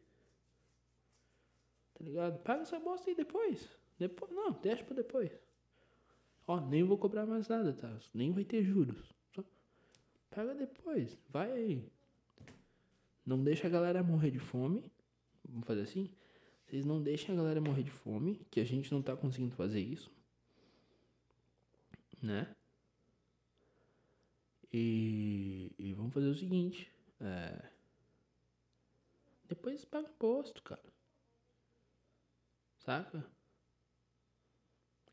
[1.95, 2.39] Tá ligado?
[2.43, 3.67] Paga essa bosta aí depois.
[3.99, 5.33] Depois, não, deixa pra depois.
[6.47, 7.99] Ó, nem vou cobrar mais nada, tá?
[8.13, 9.15] Nem vai ter juros.
[9.35, 9.43] Só
[10.29, 11.19] paga depois.
[11.31, 11.91] Vai aí.
[13.25, 14.85] Não deixa a galera morrer de fome.
[15.49, 16.11] Vamos fazer assim?
[16.71, 19.81] Vocês não deixem a galera morrer de fome, que a gente não tá conseguindo fazer
[19.81, 20.09] isso.
[22.23, 22.55] Né?
[24.73, 26.89] E, e vamos fazer o seguinte.
[27.21, 27.61] É,
[29.49, 30.85] depois paga imposto, cara.
[32.79, 33.27] Saca?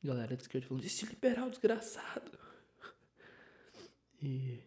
[0.04, 2.38] Galera de esquerda falando, esse liberal desgraçado.
[4.22, 4.60] E.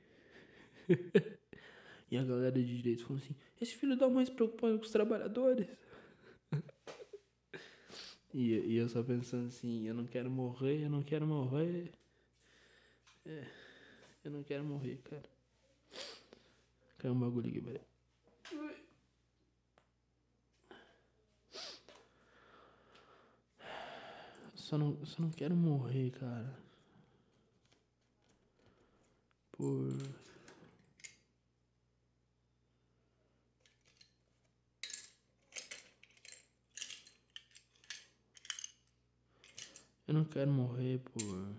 [2.11, 4.93] e a galera de direita falando assim, esse filho da mãe se preocupando com os
[4.93, 5.69] trabalhadores.
[8.33, 11.93] E, e eu só pensando assim, eu não quero morrer, eu não quero morrer.
[13.27, 13.47] É,
[14.25, 15.29] eu não quero morrer, cara.
[16.99, 17.81] Caiu um bagulho aqui, peraí.
[24.55, 26.57] Só não, só não quero morrer, cara.
[29.51, 29.99] Por.
[40.11, 41.55] Eu não quero morrer por.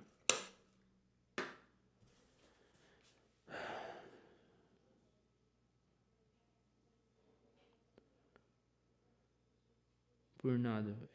[10.37, 11.09] Por nada, velho.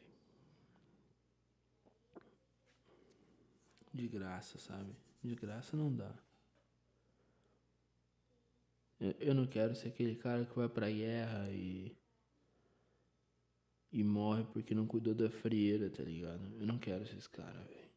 [3.93, 4.95] De graça, sabe?
[5.23, 6.11] De graça não dá.
[9.19, 11.95] Eu, não quero ser aquele cara que vai pra guerra e.
[13.91, 16.41] E morre porque não cuidou da frieira, tá ligado?
[16.59, 17.89] Eu não quero ser esse cara, velho.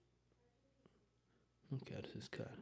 [1.70, 2.58] Não quero ser esse cara.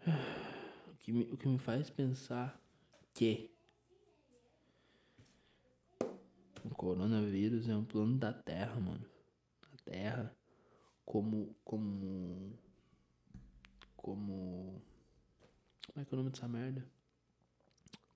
[0.88, 2.60] O que, me, o que me faz pensar
[3.14, 3.56] que
[6.64, 9.06] o coronavírus é um plano da Terra, mano.
[9.72, 10.36] A Terra
[11.04, 12.58] como como
[13.96, 14.82] como
[15.86, 16.84] como é que é o nome dessa merda?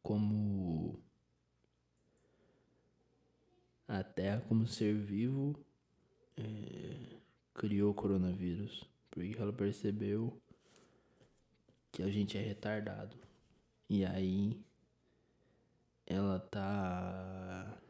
[0.03, 1.01] Como
[3.91, 5.59] a Terra como ser vivo
[6.37, 7.17] é,
[7.53, 10.41] criou o coronavírus porque ela percebeu
[11.91, 13.17] que a gente é retardado
[13.89, 14.57] e aí
[16.07, 17.81] ela tá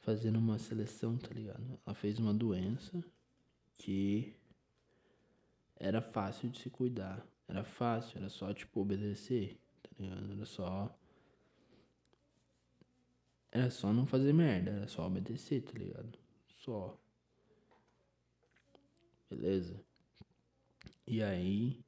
[0.00, 1.78] fazendo uma seleção, tá ligado?
[1.86, 3.02] Ela fez uma doença
[3.78, 4.34] que
[5.76, 7.24] era fácil de se cuidar.
[7.46, 10.32] Era fácil, era só, tipo, obedecer, tá ligado?
[10.32, 10.98] Era só.
[13.52, 16.18] Era só não fazer merda, era só obedecer, tá ligado?
[16.58, 16.98] Só.
[19.30, 19.80] Beleza?
[21.06, 21.84] E aí.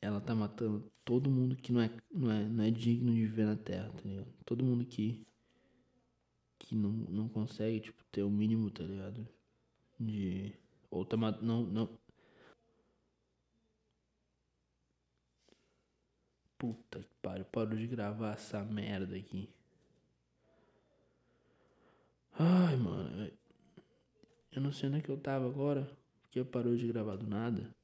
[0.00, 3.46] Ela tá matando todo mundo que não é, não é, não é digno de viver
[3.46, 4.32] na Terra, tá ligado?
[4.44, 5.26] Todo mundo que
[6.64, 9.26] que não, não consegue, tipo, ter o mínimo, tá ligado?
[9.98, 10.54] De.
[10.90, 11.16] Ou tá.
[11.16, 11.88] Não, não.
[16.58, 19.48] Puta que pariu, parou de gravar essa merda aqui.
[22.38, 23.30] Ai, mano.
[24.52, 25.90] Eu não sei onde é que eu tava agora.
[26.30, 27.74] Que eu parou de gravar do nada.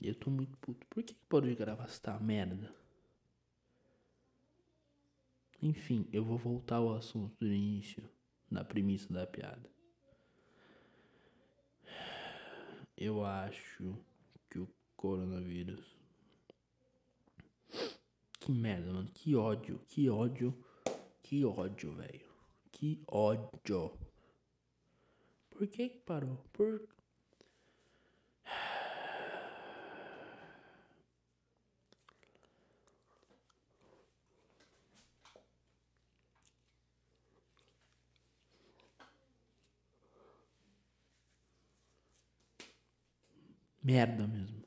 [0.00, 0.86] E eu tô muito puto.
[0.88, 2.74] Por que, que parou de gravar essa merda?
[5.62, 8.06] Enfim, eu vou voltar ao assunto do início,
[8.50, 9.70] na premissa da piada.
[12.94, 13.98] Eu acho
[14.50, 15.96] que o coronavírus.
[18.38, 19.10] Que merda, mano.
[19.14, 20.63] Que ódio, que ódio,
[21.34, 22.30] que ódio, velho.
[22.70, 23.98] Que ódio.
[25.50, 26.38] Por que parou?
[26.52, 26.86] Por
[43.82, 44.62] Merda mesmo.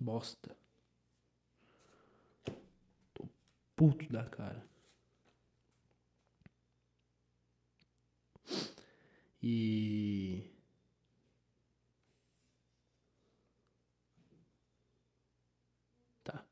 [0.00, 0.56] Bosta.
[3.12, 3.28] Tô
[3.80, 4.62] puto da cara.
[9.42, 10.44] E.
[16.22, 16.44] Tá.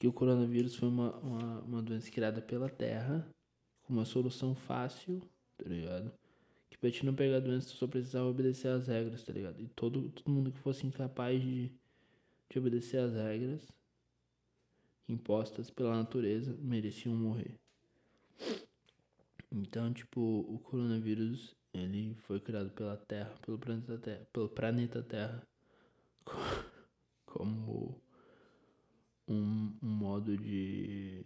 [0.00, 3.24] Que o coronavírus foi uma, uma, uma doença criada pela Terra,
[3.84, 5.20] com uma solução fácil,
[5.56, 6.12] tá ligado?
[6.80, 9.60] Pra te não pegar a doença, tu só precisava obedecer às regras, tá ligado?
[9.60, 11.70] E todo, todo mundo que fosse incapaz de,
[12.50, 13.64] de obedecer às regras
[15.08, 17.58] impostas pela natureza mereciam morrer.
[19.50, 25.46] Então, tipo, o coronavírus, ele foi criado pela Terra, pelo planeta Terra, pelo planeta Terra,
[27.26, 28.00] como
[29.28, 31.24] um, um modo de,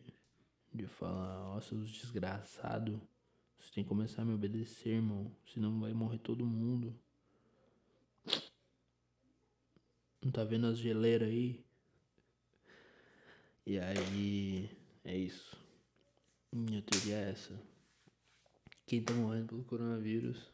[0.74, 3.00] de falar, nossa, os desgraçados
[3.58, 5.34] você tem que começar a me obedecer, irmão.
[5.46, 6.94] Senão vai morrer todo mundo.
[10.22, 11.65] Não tá vendo as geleiras aí?
[13.66, 14.70] E aí.
[15.04, 15.56] É isso.
[16.52, 17.60] Minha teoria é essa.
[18.86, 20.50] Quem tá morrendo pelo coronavírus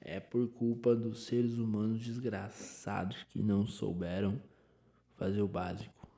[0.00, 4.40] é por culpa dos seres humanos desgraçados que não souberam
[5.16, 6.08] fazer o básico.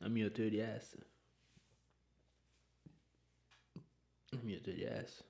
[0.00, 0.98] A minha teoria é essa.
[4.32, 5.27] A minha teoria é essa.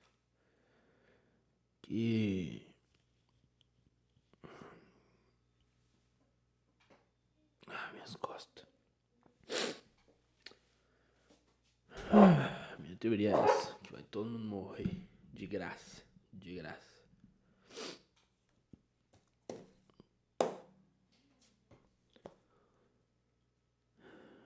[1.89, 2.67] Que.
[7.67, 8.67] Ah, minhas costas.
[12.11, 13.73] Ah, minha teoria é essa.
[13.81, 15.01] Que vai todo mundo morrer.
[15.33, 16.03] De graça.
[16.31, 16.93] De graça.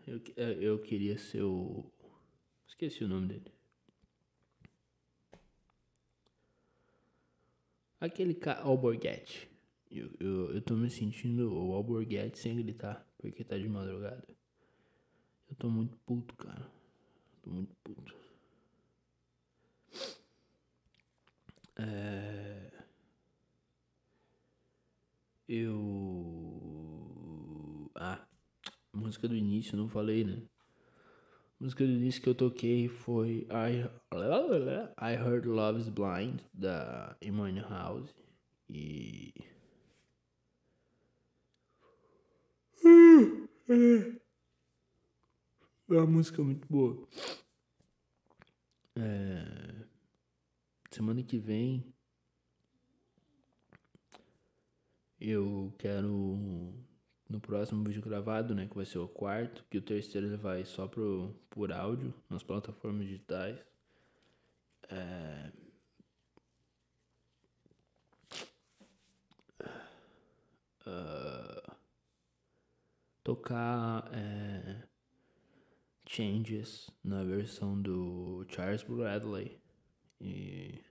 [0.08, 0.22] Eu,
[0.62, 1.92] eu queria ser o.
[2.66, 3.53] Esqueci o nome dele.
[8.04, 9.50] Aquele cara, Alborguete.
[9.90, 14.28] Eu, eu, eu tô me sentindo o Alborguete sem gritar, porque tá de madrugada.
[15.50, 16.70] Eu tô muito puto, cara.
[17.42, 18.14] Tô muito puto.
[21.78, 22.74] É...
[25.48, 26.60] Eu.
[27.96, 28.28] Ah,
[28.94, 30.44] música do início, não falei, né?
[31.64, 33.90] Música do início que eu toquei foi I,
[35.02, 38.14] I Heard Love is Blind, da Emmanuel House.
[38.70, 39.34] E.
[45.90, 47.08] É uma música muito boa.
[48.98, 49.86] É...
[50.92, 51.82] Semana que vem
[55.18, 56.74] eu quero
[57.30, 60.66] no próximo vídeo gravado, né, que vai ser o quarto, que o terceiro ele vai
[60.66, 63.60] só pro por áudio nas plataformas digitais.
[64.90, 65.52] É...
[70.86, 71.74] Uh...
[73.24, 74.84] tocar é...
[76.06, 79.58] Changes na versão do Charles Bradley
[80.22, 80.84] e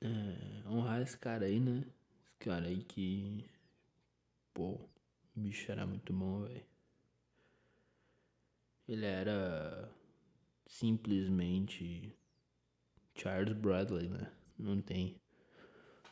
[0.00, 1.84] é, honrar esse cara aí, né?
[2.38, 3.44] Cara aí que.
[4.54, 4.88] Pô, o
[5.36, 6.64] bicho era muito bom, velho.
[8.88, 9.88] Ele era
[10.66, 12.12] simplesmente
[13.14, 14.32] Charles Bradley, né?
[14.58, 15.20] Não tem.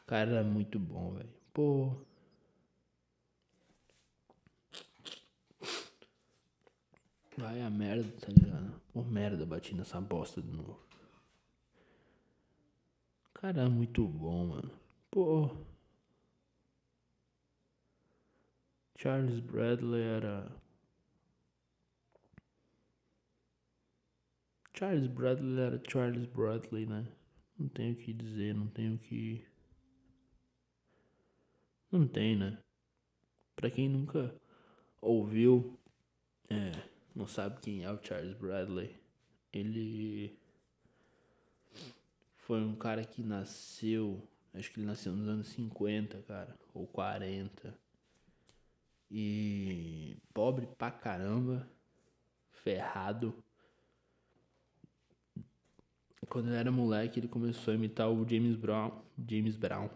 [0.03, 1.33] O cara era muito bom, velho.
[1.53, 1.97] Pô.
[7.39, 8.81] Vai a merda, tá ligado?
[8.93, 10.81] Pô, merda, bati nessa bosta de novo.
[13.35, 14.71] Cara, é muito bom, mano.
[15.11, 15.51] Pô.
[19.07, 20.51] Charles Bradley era.
[24.75, 27.07] Charles Bradley era Charles Bradley, né?
[27.57, 29.47] Não tenho o que dizer, não tenho o que.
[31.93, 32.59] Não tem, né?
[33.55, 34.35] Pra quem nunca
[35.01, 35.79] ouviu,
[36.51, 36.73] é
[37.15, 38.93] não sabe quem é o Charles Bradley,
[39.53, 40.37] ele
[42.39, 44.21] foi um cara que nasceu,
[44.53, 47.86] acho que ele nasceu nos anos 50, cara, ou 40.
[49.11, 51.69] E pobre pra caramba,
[52.51, 53.35] ferrado.
[56.29, 59.89] Quando ele era moleque, ele começou a imitar o James Brown, James Brown.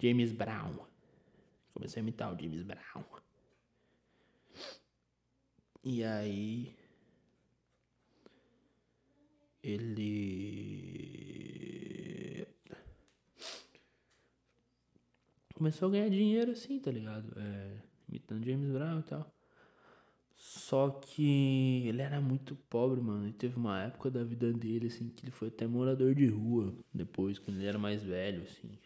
[0.00, 0.86] James Brown.
[1.72, 3.04] Começou a imitar o James Brown.
[5.82, 6.74] E aí
[9.62, 11.43] ele
[15.54, 17.32] começou a ganhar dinheiro assim, tá ligado?
[17.38, 17.78] É,
[18.08, 19.34] imitando James Brown e tal.
[20.36, 23.28] Só que ele era muito pobre, mano.
[23.28, 26.74] E teve uma época da vida dele, assim, que ele foi até morador de rua.
[26.92, 28.78] Depois, quando ele era mais velho, assim,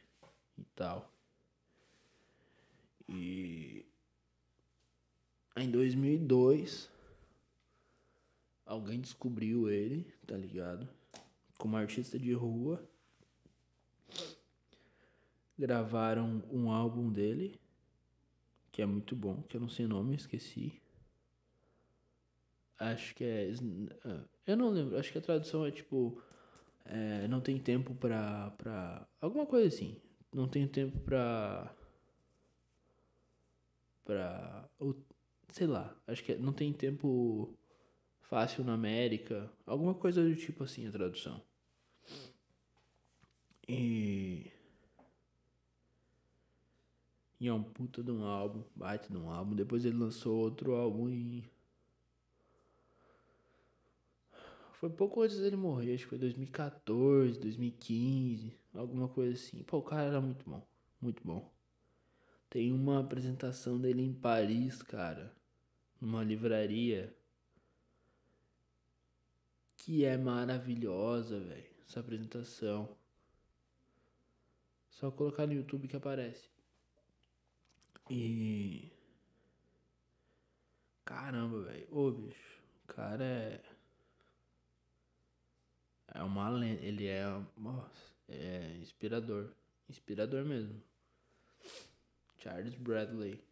[0.56, 1.12] e tal.
[3.08, 3.86] E
[5.56, 6.90] em 2002,
[8.64, 10.88] alguém descobriu ele, tá ligado?
[11.58, 12.88] Como artista de rua.
[15.59, 17.59] Gravaram um álbum dele,
[18.70, 20.80] que é muito bom, que eu não sei o nome, esqueci.
[22.78, 23.52] Acho que é.
[24.04, 26.22] Ah, eu não lembro, acho que a tradução é tipo.
[26.84, 29.06] É, não tem tempo pra, pra.
[29.20, 30.00] Alguma coisa assim.
[30.32, 31.74] Não tem tempo pra.
[34.04, 34.68] Pra
[35.52, 37.54] sei lá, acho que não tem tempo
[38.22, 41.42] fácil na América, alguma coisa do tipo assim a tradução.
[43.68, 44.50] E
[47.41, 49.55] e é um puta de um álbum, bate de um álbum.
[49.55, 51.45] Depois ele lançou outro álbum e
[54.72, 59.62] foi pouco antes dele morrer, acho que foi 2014, 2015, alguma coisa assim.
[59.64, 60.66] Pô, o cara era muito bom,
[61.01, 61.53] muito bom.
[62.51, 65.36] Tem uma apresentação dele em Paris, cara
[66.01, 67.14] numa livraria
[69.76, 71.68] que é maravilhosa, velho.
[71.86, 72.97] Essa apresentação.
[74.91, 76.49] Só colocar no YouTube que aparece.
[78.11, 78.90] E.
[81.04, 81.88] Caramba, velho.
[81.90, 82.62] Ô, bicho.
[82.84, 83.62] O cara é.
[86.14, 86.82] É uma lenda.
[86.82, 87.24] Ele é.
[87.56, 88.12] Nossa.
[88.28, 89.52] É inspirador.
[89.88, 90.82] Inspirador mesmo.
[92.38, 93.42] Charles Bradley.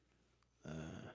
[0.64, 1.10] Uh,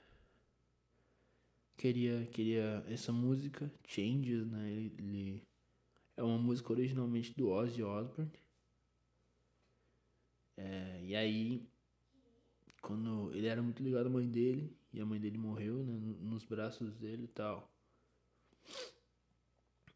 [1.78, 4.72] queria queria essa música Changes, né?
[4.72, 5.44] Ele, ele
[6.16, 8.32] é uma música originalmente do Ozzy Osbourne.
[10.58, 11.71] É, e aí
[12.82, 16.46] quando ele era muito ligado à mãe dele e a mãe dele morreu, né, nos
[16.46, 17.72] braços dele e tal.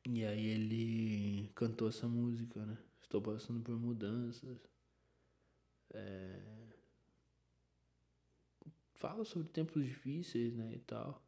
[0.07, 2.77] E aí ele cantou essa música, né?
[3.01, 4.59] Estou passando por mudanças.
[5.91, 6.39] É...
[8.93, 10.73] Fala sobre tempos difíceis, né?
[10.75, 11.21] E tal.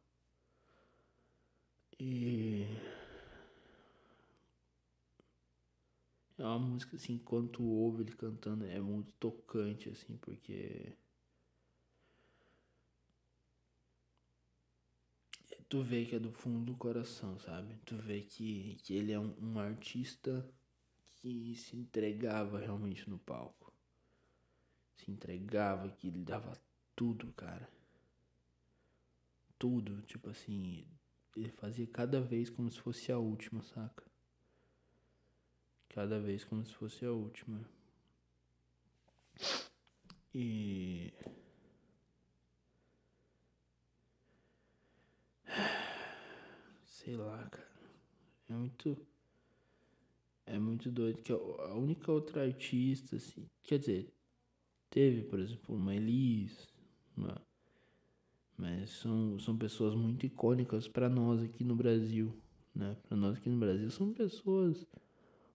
[1.98, 2.66] E.
[6.38, 7.20] É uma música assim,
[7.52, 10.92] tu ouve ele cantando, é muito tocante, assim, porque.
[15.68, 17.76] Tu vê que é do fundo do coração, sabe?
[17.84, 20.48] Tu vê que, que ele é um, um artista
[21.16, 23.72] que se entregava realmente no palco.
[24.96, 26.58] Se entregava, que ele dava
[26.96, 27.68] tudo, cara.
[29.58, 30.86] Tudo, tipo assim,
[31.36, 34.04] ele fazia cada vez como se fosse a última, saca?
[35.88, 37.60] Cada vez como se fosse a última.
[40.34, 41.12] E
[47.08, 47.66] sei lá, cara.
[48.50, 48.98] É muito.
[50.44, 51.22] É muito doido.
[51.22, 53.46] Que a única outra artista, assim.
[53.62, 54.12] Quer dizer,
[54.90, 56.68] teve, por exemplo, uma Elis.
[57.16, 57.40] Uma,
[58.58, 62.36] mas são, são pessoas muito icônicas para nós aqui no Brasil.
[62.74, 62.94] Né?
[63.08, 64.86] Para nós aqui no Brasil são pessoas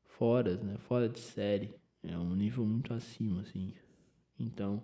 [0.06, 0.78] fora, né?
[0.80, 1.76] Fora de série.
[2.01, 3.74] É um nível muito acima, assim.
[4.39, 4.84] Então.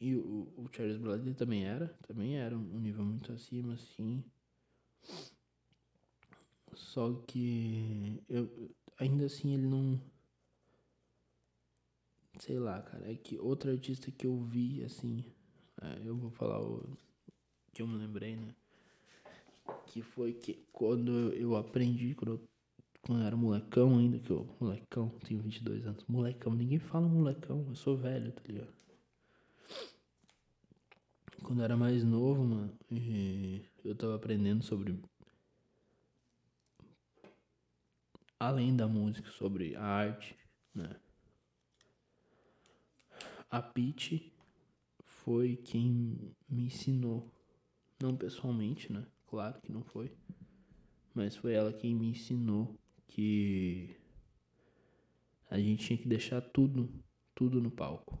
[0.00, 1.88] E o, o Charles Bradley também era.
[2.06, 4.22] Também era um nível muito acima, assim.
[6.74, 10.00] Só que eu ainda assim ele não
[12.40, 15.24] sei lá, cara, é que outro artista que eu vi assim,
[15.82, 16.88] é, eu vou falar o
[17.72, 18.54] que eu me lembrei, né?
[19.86, 22.40] Que foi que quando eu aprendi quando eu,
[23.02, 27.64] quando eu era molecão ainda, que eu, molecão, tenho 22 anos, molecão, ninguém fala molecão,
[27.68, 28.72] eu sou velho, tá ligado?
[31.42, 32.72] Quando eu era mais novo, mano,
[33.84, 34.98] eu tava aprendendo sobre.
[38.38, 40.36] Além da música, sobre a arte,
[40.74, 40.96] né?
[43.50, 44.32] A Pete
[45.02, 47.32] foi quem me ensinou.
[48.00, 49.06] Não pessoalmente, né?
[49.26, 50.12] Claro que não foi.
[51.14, 53.96] Mas foi ela quem me ensinou que
[55.50, 56.92] a gente tinha que deixar tudo,
[57.34, 58.18] tudo no palco.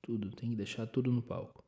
[0.00, 1.62] Tudo, tem que deixar tudo no palco.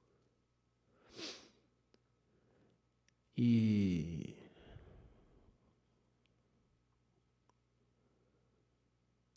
[3.36, 4.34] E.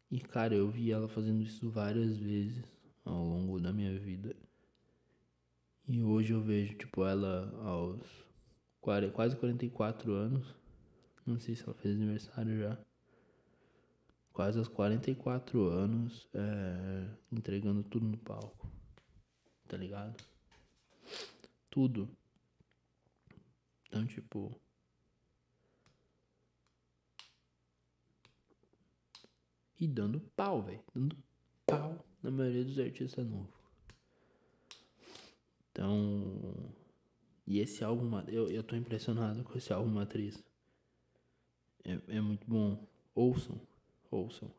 [0.10, 2.64] E cara, eu vi ela fazendo isso várias vezes
[3.04, 4.36] ao longo da minha vida.
[5.88, 8.02] E hoje eu vejo, tipo, ela aos
[9.14, 10.56] quase 44 anos.
[11.26, 12.78] Não sei se ela fez aniversário já.
[14.32, 18.68] Quase aos 44 anos, é, entregando tudo no palco
[19.68, 20.16] tá ligado?
[21.70, 22.10] Tudo.
[23.88, 24.60] Então, tipo.
[29.80, 30.84] E dando pau, velho.
[30.94, 31.18] Dando
[31.66, 33.54] pau na maioria dos artistas novos.
[35.72, 36.74] Então.
[37.46, 40.44] E esse álbum, eu, eu tô impressionado com esse álbum Matriz.
[41.84, 42.86] É, é muito bom.
[43.16, 43.62] Ouçam.
[44.12, 44.52] Ouçam.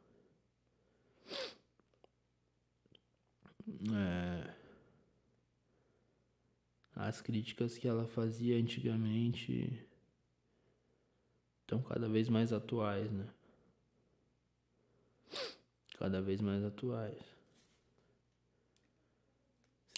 [3.93, 4.58] É
[6.99, 9.87] as críticas que ela fazia antigamente
[11.61, 13.33] estão cada vez mais atuais, né?
[15.97, 17.23] Cada vez mais atuais.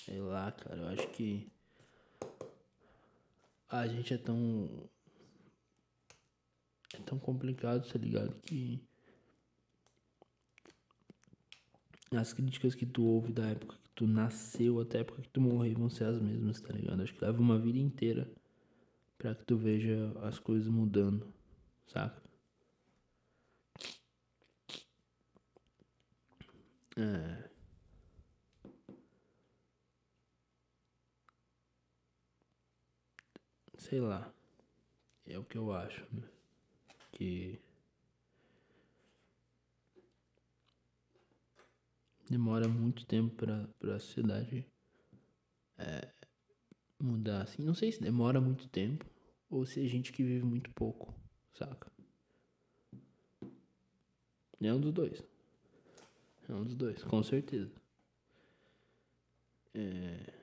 [0.04, 1.50] Sei lá, cara, eu acho que
[3.66, 4.68] a gente é tão.
[6.92, 8.38] É tão complicado, tá ligado?
[8.42, 8.86] Que
[12.10, 15.74] as críticas que tu ouve da época tu nasceu até a época que tu morrer
[15.74, 17.02] vão ser as mesmas, tá ligado?
[17.02, 18.30] Acho que leva uma vida inteira
[19.18, 21.32] pra que tu veja as coisas mudando,
[21.86, 22.22] saca?
[26.96, 27.50] É.
[33.78, 34.32] Sei lá.
[35.26, 36.22] É o que eu acho, né?
[37.12, 37.60] Que
[42.30, 44.64] demora muito tempo pra, pra sociedade
[45.76, 46.08] é,
[46.98, 47.62] mudar assim.
[47.62, 49.04] Não sei se demora muito tempo
[49.50, 51.12] ou se é gente que vive muito pouco,
[51.52, 51.90] saca?
[54.62, 55.22] É um dos dois.
[56.48, 57.72] É um dos dois, com certeza.
[59.74, 60.40] É...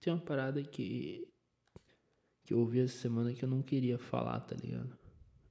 [0.00, 1.29] Tem uma parada que
[2.50, 4.98] que eu ouvi essa semana que eu não queria falar, tá ligado?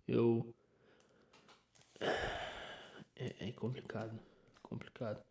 [0.05, 0.53] Eu.
[3.15, 4.19] É, é complicado.
[4.61, 5.23] Complicado.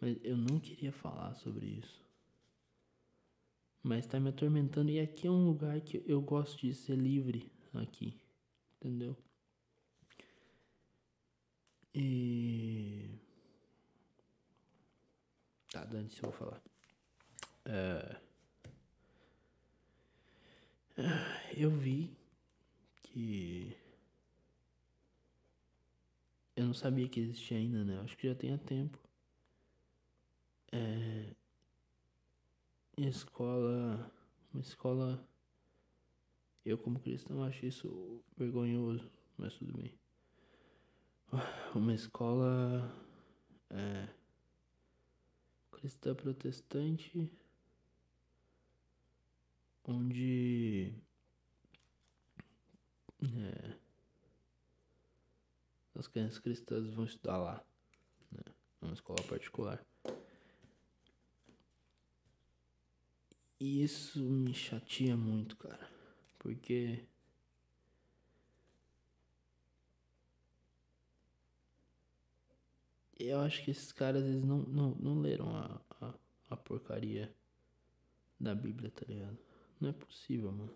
[0.00, 2.00] Mas eu não queria falar sobre isso.
[3.82, 4.92] Mas tá me atormentando.
[4.92, 8.20] E aqui é um lugar que eu gosto de ser livre aqui.
[8.76, 9.16] Entendeu?
[11.92, 13.10] E.
[15.72, 16.62] Tá, Dani, se eu vou falar.
[17.64, 18.31] É...
[21.56, 22.10] Eu vi
[23.02, 23.76] que.
[26.54, 27.98] Eu não sabia que existia ainda, né?
[28.00, 28.98] Acho que já tem tempo.
[30.70, 31.34] É.
[32.96, 34.12] Escola.
[34.52, 35.26] Uma escola.
[36.64, 39.92] Eu, como cristão, acho isso vergonhoso, mas tudo bem.
[41.74, 42.94] Uma escola.
[43.70, 44.08] É.
[45.72, 47.30] Cristã protestante.
[49.84, 50.94] Onde.
[53.22, 53.76] É,
[55.94, 57.64] as crianças cristãs vão estudar lá.
[58.30, 58.42] Né?
[58.80, 59.84] Uma escola particular.
[63.60, 65.88] E isso me chateia muito, cara.
[66.38, 67.06] Porque.
[73.16, 76.14] Eu acho que esses caras eles não, não, não leram a, a,
[76.50, 77.32] a porcaria
[78.40, 79.38] da Bíblia, tá ligado?
[79.82, 80.72] Não é possível, mano.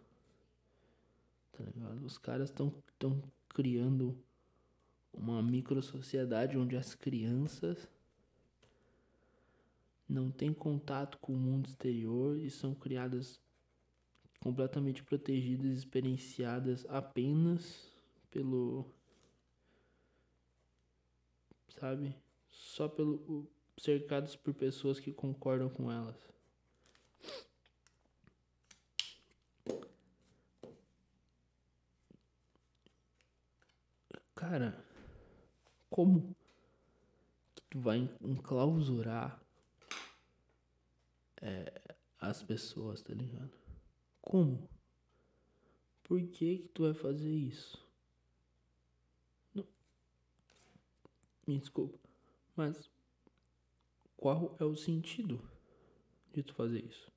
[1.52, 2.04] Tá ligado?
[2.04, 4.18] Os caras estão tão criando
[5.12, 7.88] uma micro sociedade onde as crianças
[10.09, 13.40] não têm contato com o mundo exterior e são criadas
[14.40, 17.88] completamente protegidas, experienciadas apenas
[18.28, 18.90] pelo
[21.78, 22.12] sabe?
[22.50, 23.46] Só pelo
[23.78, 26.36] cercados por pessoas que concordam com elas.
[34.49, 34.80] Cara,
[35.90, 36.36] como
[37.57, 39.42] que tu vai enclausurar
[41.42, 43.51] é, as pessoas, tá ligado?
[44.22, 44.70] Como?
[46.05, 47.84] Por que que tu vai fazer isso?
[49.53, 49.66] Não.
[51.44, 51.99] Me desculpa,
[52.55, 52.88] mas
[54.16, 55.42] qual é o sentido
[56.32, 57.11] de tu fazer isso?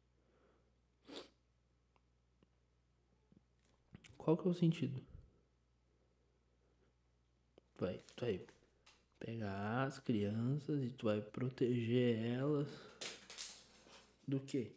[4.18, 5.09] Qual que é o sentido?
[7.86, 8.46] Vai, tu vai
[9.20, 12.68] pegar as crianças e tu vai proteger elas
[14.28, 14.72] do que?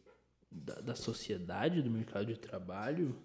[0.51, 3.17] Da, da sociedade, do mercado de trabalho?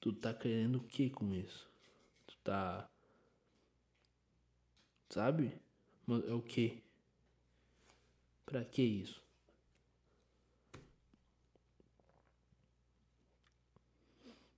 [0.00, 1.70] Tu tá querendo o que com isso?
[2.26, 2.88] Tu tá.
[5.08, 5.52] Sabe?
[6.28, 6.82] É o que?
[8.44, 9.22] Pra que isso?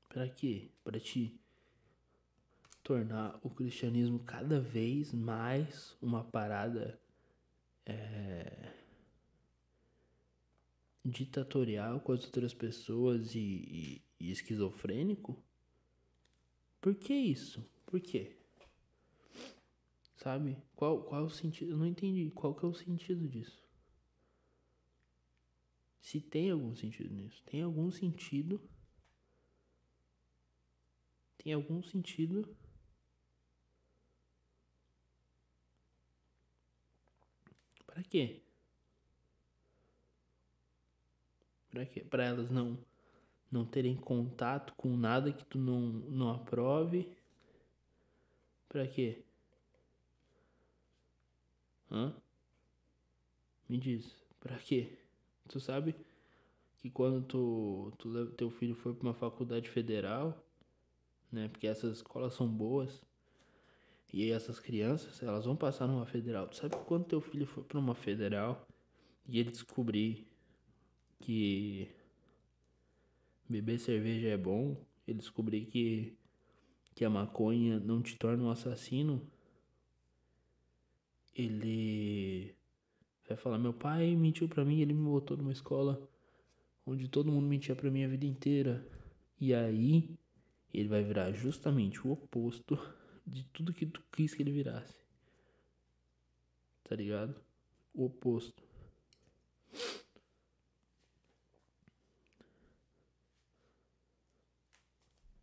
[0.09, 0.71] Pra quê?
[0.83, 1.39] Pra te
[2.85, 7.01] tornar o cristianismo cada vez mais uma parada
[7.87, 8.75] é,
[11.03, 15.43] ditatorial com as outras pessoas e, e, e, esquizofrênico?
[16.79, 17.67] Por que isso?
[17.87, 18.37] Por quê?
[20.17, 20.59] Sabe?
[20.77, 21.71] Qual, qual o sentido?
[21.71, 22.31] Eu não entendi.
[22.35, 23.65] Qual que é o sentido disso?
[26.03, 27.43] Se tem algum sentido nisso.
[27.47, 28.61] Tem algum sentido.
[31.39, 32.55] Tem algum sentido
[37.95, 38.43] Para quê?
[41.71, 42.01] Para quê?
[42.01, 42.77] Para elas não
[43.53, 47.17] não terem contato com nada que tu não não aprove.
[48.69, 49.23] Para quê?
[51.89, 52.13] Hã?
[53.69, 54.99] Me diz, para quê?
[55.49, 55.95] Tu sabe
[56.79, 60.45] que quando tu, tu teu filho for para uma faculdade federal,
[61.31, 61.47] né?
[61.49, 63.01] Porque essas escolas são boas
[64.15, 66.47] e essas crianças, elas vão passar numa federal.
[66.47, 68.65] Tu sabe quando teu filho for para uma federal
[69.27, 70.25] e ele descobrir
[71.19, 71.91] que
[73.51, 76.17] beber cerveja é bom, ele descobrir que
[76.95, 79.21] que a maconha não te torna um assassino,
[81.35, 82.55] ele
[83.29, 86.09] vai falar: "Meu pai mentiu para mim, ele me botou numa escola
[86.87, 88.87] onde todo mundo mentia para mim a vida inteira".
[89.41, 90.17] E aí
[90.73, 92.79] ele vai virar justamente o oposto
[93.27, 95.05] de tudo que tu quis que ele virasse.
[96.85, 97.35] Tá ligado?
[97.95, 98.63] O oposto.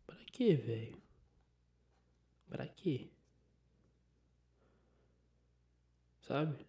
[0.06, 1.02] Pra quê, velho?
[2.48, 3.10] Pra quê?
[6.22, 6.66] Sabe?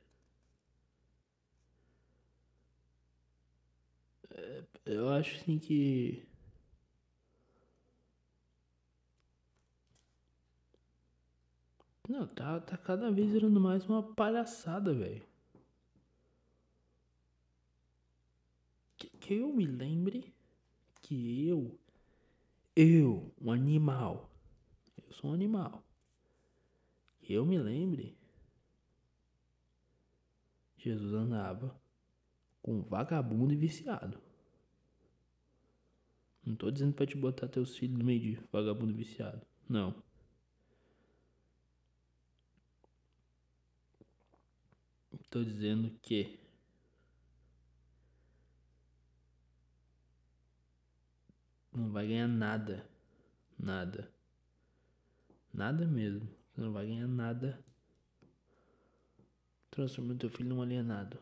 [4.31, 6.25] É, eu acho assim que
[12.07, 15.25] Não, tá, tá cada vez virando mais uma palhaçada, velho.
[18.97, 20.33] Que, que eu me lembre
[21.01, 21.79] que eu,
[22.75, 24.29] eu, um animal,
[24.97, 25.81] eu sou um animal.
[27.21, 28.17] Que eu me lembre,
[30.77, 31.73] Jesus andava
[32.61, 34.21] com vagabundo e viciado.
[36.45, 39.41] Não tô dizendo para te botar teus filhos no meio de vagabundo e viciado.
[39.69, 40.02] Não.
[45.33, 46.39] Tô dizendo que
[51.73, 52.87] não vai ganhar nada.
[53.57, 54.13] Nada.
[55.51, 56.29] Nada mesmo.
[56.53, 57.65] Você não vai ganhar nada
[59.71, 61.17] transformando teu filho num alienado.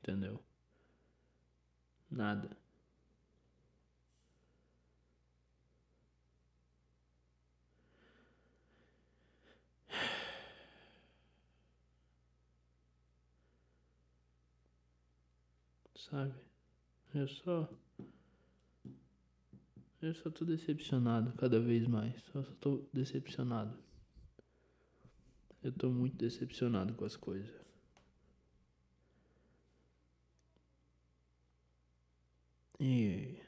[0.00, 0.42] Entendeu?
[2.10, 2.63] Nada.
[16.10, 16.34] Sabe?
[17.14, 17.68] Eu só.
[20.02, 22.14] Eu só tô decepcionado cada vez mais.
[22.34, 23.78] Eu só tô decepcionado.
[25.62, 27.50] Eu tô muito decepcionado com as coisas.
[32.78, 33.40] E.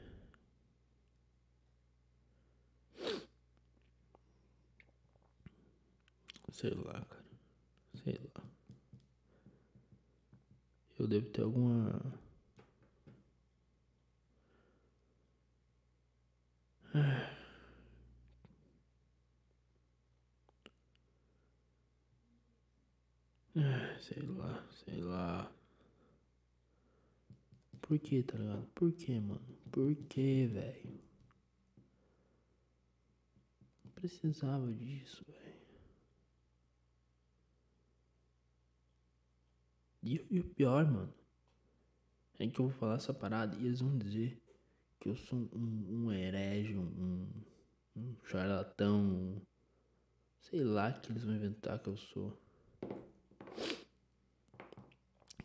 [6.51, 7.25] Sei lá, cara.
[8.03, 8.43] Sei lá.
[10.97, 12.26] Eu devo ter alguma.
[23.99, 25.51] Sei lá, sei lá.
[27.81, 28.67] Por que, tá ligado?
[28.75, 29.41] Por que, mano?
[29.71, 30.99] Por que, velho?
[33.95, 35.57] Precisava disso, velho.
[40.03, 41.13] E, e, o pior, mano,
[42.39, 44.39] é que eu vou falar essa parada e eles vão dizer
[44.99, 47.27] que eu sou um, um herege, um,
[47.95, 49.41] um charlatão, um,
[50.39, 52.37] sei lá que eles vão inventar que eu sou.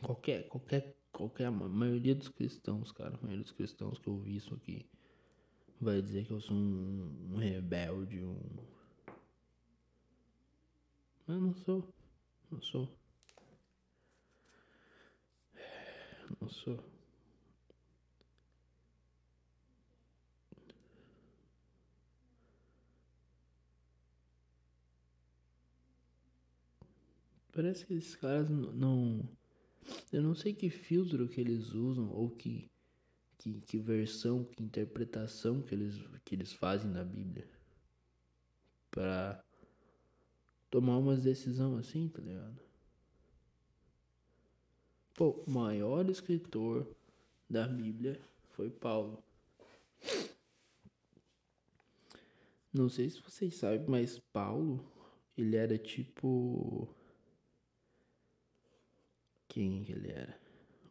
[0.02, 4.36] Qualquer, qualquer, qualquer, a maioria dos cristãos, cara, a maioria dos cristãos que eu vi
[4.36, 4.86] isso aqui
[5.80, 8.38] vai dizer que eu sou um, um rebelde, um.
[11.26, 11.94] Mas não sou.
[12.50, 12.88] Não sou.
[16.40, 16.91] Não sou.
[27.52, 29.28] Parece que esses caras não
[30.12, 32.70] eu não sei que filtro que eles usam ou que,
[33.38, 37.48] que, que versão, que interpretação que eles, que eles fazem da Bíblia
[38.90, 39.42] para
[40.70, 42.60] tomar uma decisão assim, tá ligado?
[45.14, 46.86] Pô, o maior escritor
[47.48, 49.22] da Bíblia foi Paulo.
[52.72, 54.82] Não sei se vocês sabem, mas Paulo,
[55.36, 56.88] ele era tipo
[59.52, 60.34] quem que ele era?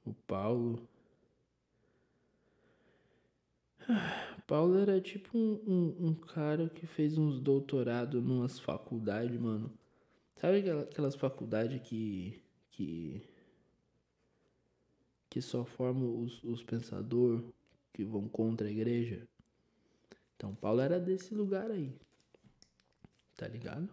[0.06, 0.88] O Paulo.
[4.46, 9.74] Paulo era tipo um, um, um cara que fez uns doutorados numas faculdades, mano.
[10.36, 12.40] Sabe aquelas faculdades que.
[12.70, 13.24] que.
[15.28, 17.44] que só formam os, os pensadores
[17.92, 19.28] que vão contra a igreja?
[20.36, 21.96] Então, Paulo era desse lugar aí.
[23.36, 23.90] Tá ligado?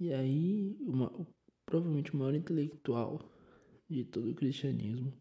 [0.00, 1.12] E aí, uma,
[1.74, 3.20] provavelmente o maior intelectual
[3.90, 5.12] de todo o cristianismo,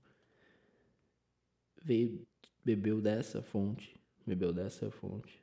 [1.82, 2.28] veio,
[2.64, 5.42] bebeu dessa fonte, bebeu dessa fonte,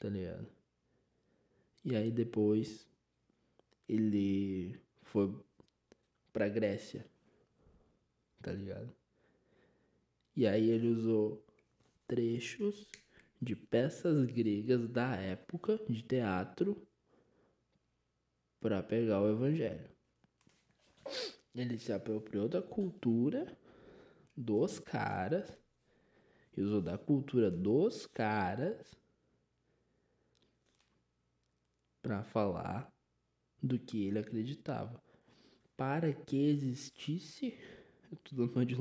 [0.00, 0.48] tá ligado?
[1.84, 2.84] E aí depois
[3.88, 5.32] ele foi
[6.32, 7.06] pra Grécia,
[8.42, 8.92] tá ligado?
[10.34, 11.46] E aí ele usou
[12.08, 12.88] trechos
[13.40, 16.76] de peças gregas da época de teatro
[18.60, 19.99] para pegar o evangelho.
[21.54, 23.56] Ele se apropriou da cultura
[24.36, 25.60] dos caras
[26.62, 28.94] usou da cultura dos caras
[32.02, 32.92] para falar
[33.62, 35.02] do que ele acreditava.
[35.76, 37.58] Para que existisse,
[38.10, 38.74] eu tô dando uma de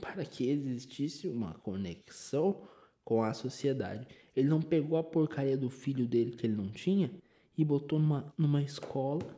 [0.00, 2.68] para que existisse uma conexão
[3.04, 4.06] com a sociedade.
[4.34, 7.12] Ele não pegou a porcaria do filho dele que ele não tinha
[7.56, 9.36] e botou numa, numa escola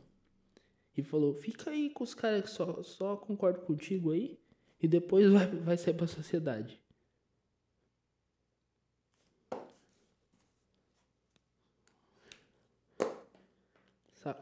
[1.01, 4.39] e falou: fica aí com os caras que só, só concordam contigo aí
[4.81, 6.81] e depois vai, vai sair pra sociedade.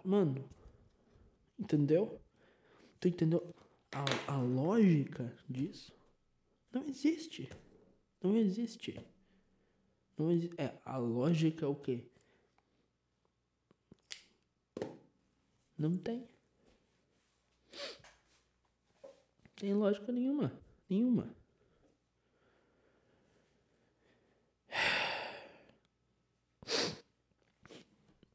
[0.03, 0.43] Mano,
[1.57, 2.19] entendeu?
[2.99, 3.55] Tu entendeu?
[3.91, 5.93] A, a, lógica disso
[6.71, 7.49] não existe.
[8.21, 8.99] Não existe.
[10.17, 10.59] Não existe.
[10.59, 12.03] É, a lógica é o quê?
[15.77, 16.27] Não tem.
[19.59, 20.57] Tem lógica nenhuma.
[20.89, 21.35] Nenhuma.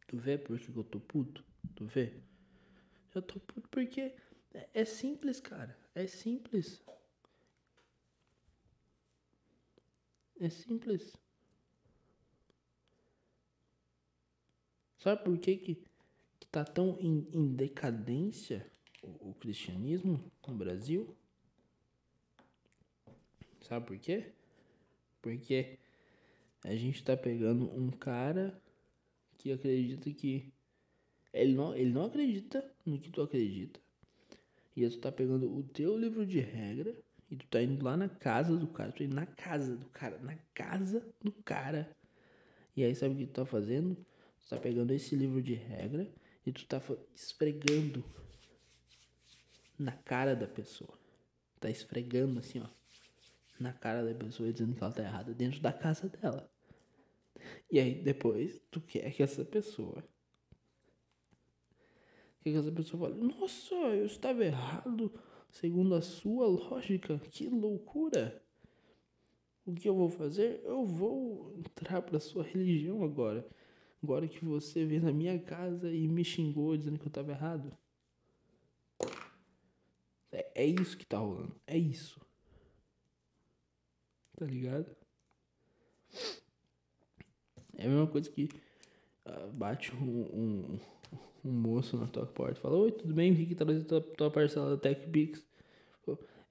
[0.07, 1.43] Tu vê por que eu tô puto?
[1.75, 2.13] Tu vê?
[3.15, 4.15] Eu tô puto porque
[4.53, 5.75] é, é simples, cara.
[5.95, 6.85] É simples.
[10.39, 11.17] É simples.
[14.99, 15.75] Sabe por que que,
[16.39, 18.71] que tá tão em, em decadência
[19.21, 21.17] o, cristianismo no Brasil?
[23.61, 24.33] Sabe por quê?
[25.23, 25.79] Porque
[26.65, 28.61] a gente tá pegando um cara
[29.39, 30.53] que acredita que
[31.33, 33.81] ele não, ele não acredita no que tu acredita.
[34.77, 36.95] E aí tu tá pegando o teu livro de regra
[37.31, 39.87] e tu tá indo lá na casa do cara, tu tá indo na casa do
[39.87, 41.97] cara, na casa do cara.
[42.77, 43.97] E aí sabe o que tu tá fazendo?
[44.41, 46.11] Tu tá pegando esse livro de regra
[46.47, 46.81] e tu tá
[47.15, 48.05] esfregando
[49.79, 50.99] na cara da pessoa.
[51.61, 52.69] Tá esfregando assim, ó,
[53.59, 56.51] na cara da pessoa dizendo que ela tá errada dentro da casa dela.
[57.71, 60.05] E aí depois tu quer que essa pessoa
[62.43, 65.11] que essa pessoa fale, nossa, eu estava errado
[65.51, 68.43] segundo a sua lógica, que loucura.
[69.65, 70.61] O que eu vou fazer?
[70.63, 73.49] Eu vou entrar para sua religião agora.
[74.03, 77.73] Agora que você veio na minha casa e me xingou dizendo que eu estava errado.
[80.35, 81.55] É, é isso que tá rolando.
[81.67, 82.21] É isso.
[84.37, 84.95] Tá ligado?
[87.77, 88.49] É a mesma coisa que
[89.27, 90.81] uh, bate um, um,
[91.45, 93.33] um, moço na tua porta e fala: Oi, tudo bem?
[93.33, 95.45] Vim aqui trazer tua, tua parcela da TechPix.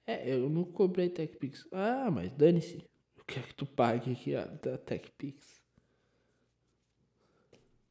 [0.06, 1.66] É, eu não comprei TechPix.
[1.72, 2.84] Ah, mas dane-se.
[3.16, 5.62] Eu quero que tu pague aqui a da TechPix.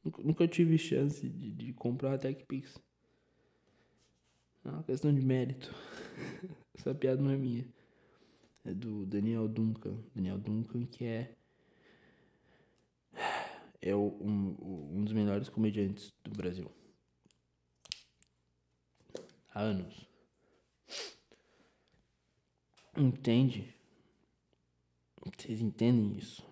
[0.03, 2.77] Nunca, nunca tive chance de, de comprar a TechPix.
[4.65, 5.73] É uma questão de mérito.
[6.73, 7.65] Essa piada não é minha.
[8.65, 9.97] É do Daniel Duncan.
[10.15, 11.35] Daniel Duncan, que é.
[13.81, 16.71] É um, um dos melhores comediantes do Brasil.
[19.53, 20.07] Há anos.
[22.95, 23.75] Entende?
[25.21, 26.45] Vocês entendem isso?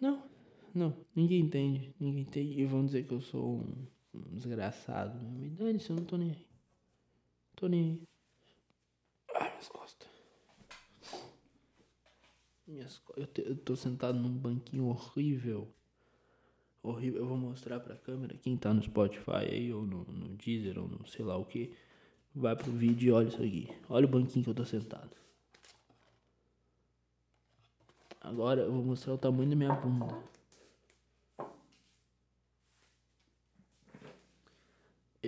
[0.00, 0.22] Não,
[0.74, 1.94] não, ninguém entende.
[1.98, 2.60] Ninguém entende.
[2.60, 5.18] E vão dizer que eu sou um, um desgraçado.
[5.24, 6.46] Me dane-se, eu não tô nem aí.
[7.56, 8.02] Tô nem aí.
[9.34, 10.08] Ai, minhas costas.
[12.66, 13.14] Minhas co...
[13.16, 15.68] eu, eu tô sentado num banquinho horrível.
[16.82, 17.20] Horrível.
[17.20, 18.36] Eu vou mostrar pra câmera.
[18.38, 21.74] Quem tá no Spotify aí, ou no, no Deezer, ou no sei lá o que
[22.34, 23.68] vai pro vídeo e olha isso aqui.
[23.88, 25.10] Olha o banquinho que eu tô sentado.
[28.20, 30.06] Agora eu vou mostrar o tamanho da minha bunda.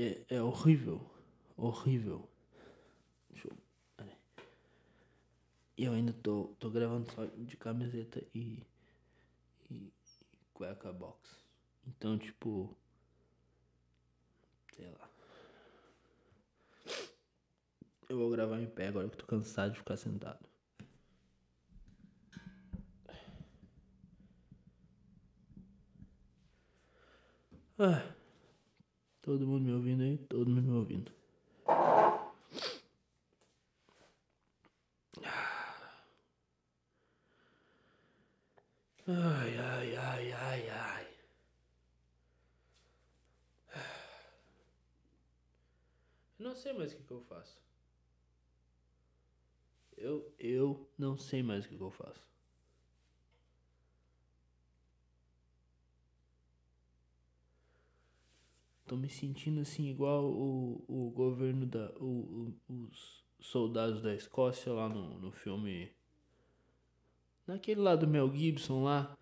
[0.03, 1.01] É, é horrível.
[1.57, 2.29] Horrível.
[3.31, 3.57] Deixa eu.
[5.77, 8.67] Eu ainda tô, tô gravando só de camiseta e.
[9.71, 9.93] e
[10.53, 11.45] cueca box.
[11.87, 12.77] Então, tipo.
[14.75, 15.09] Sei lá.
[18.09, 20.49] Eu vou gravar em pé agora que eu tô cansado de ficar sentado.
[27.79, 28.12] Ah,
[29.33, 30.19] todo mundo me ouvindo aí?
[30.29, 31.11] Todo mundo me ouvindo.
[39.07, 41.07] Ai, ai, ai, ai, ai.
[46.39, 47.59] Eu não sei mais o que, que eu faço.
[49.97, 52.32] Eu, eu não sei mais o que eu faço.
[58.93, 61.91] Tô me sentindo assim igual o, o governo da.
[61.99, 65.91] O, o, os soldados da Escócia lá no, no filme.
[67.47, 69.17] Naquele lá do Mel Gibson lá.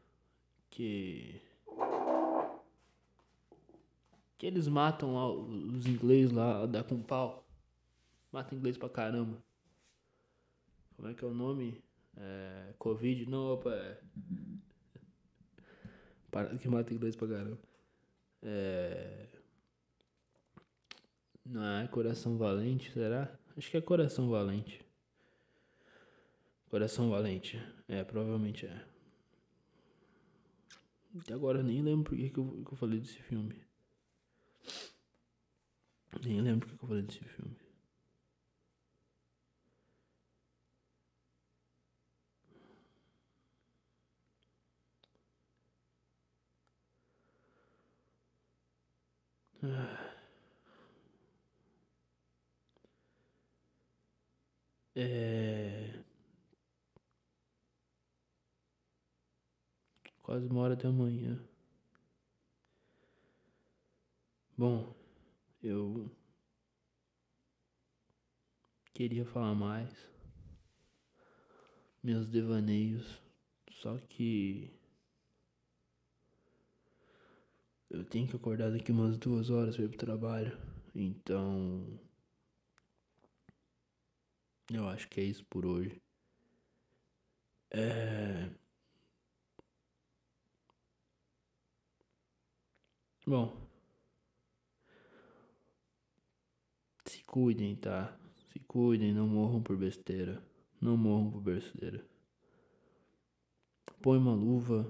[0.70, 1.40] Que.
[4.36, 7.47] Que eles matam lá os ingleses lá, dá com pau.
[8.32, 9.40] Mata inglês pra caramba.
[10.97, 11.80] Como é que é o nome?
[12.16, 13.24] É, Covid?
[13.30, 14.01] Não, opa, é.
[16.28, 17.60] Para que mata inglês pra caramba.
[18.42, 19.39] É.
[21.44, 23.38] Não é Coração Valente, será?
[23.56, 24.84] Acho que é Coração Valente.
[26.70, 27.60] Coração Valente.
[27.88, 28.86] É, provavelmente é.
[31.18, 33.60] Até agora nem lembro por que, eu, que eu falei desse filme.
[36.24, 37.56] Nem lembro o que eu falei desse filme.
[55.02, 55.98] É.
[60.22, 61.43] Quase uma hora da manhã.
[64.59, 64.94] Bom,
[65.62, 66.14] eu
[68.93, 69.90] queria falar mais.
[72.02, 73.22] Meus devaneios.
[73.70, 74.70] Só que
[77.89, 80.59] eu tenho que acordar daqui umas duas horas para ir pro trabalho.
[80.94, 81.98] Então.
[84.70, 86.01] Eu acho que é isso por hoje.
[87.70, 88.51] É.
[93.26, 93.56] Bom.
[97.05, 98.16] Se cuidem, tá?
[98.52, 100.42] Se cuidem, não morram por besteira.
[100.80, 102.05] Não morram por besteira.
[104.02, 104.86] Põe uma luva,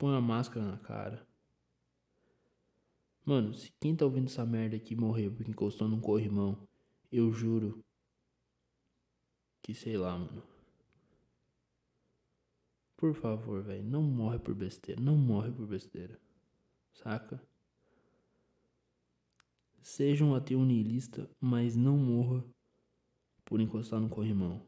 [0.00, 1.29] Põe uma máscara na cara.
[3.30, 6.66] Mano, se quem tá ouvindo essa merda aqui morreu porque encostou num corrimão,
[7.12, 7.80] eu juro
[9.62, 10.42] que sei lá, mano.
[12.96, 16.20] Por favor, velho, não morre por besteira, não morre por besteira.
[16.92, 17.40] Saca?
[19.80, 22.44] Seja um ateu niilista, mas não morra
[23.44, 24.60] por encostar no corrimão.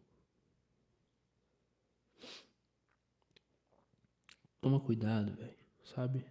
[4.61, 5.59] Toma cuidado, velho.
[5.83, 6.25] Sabe?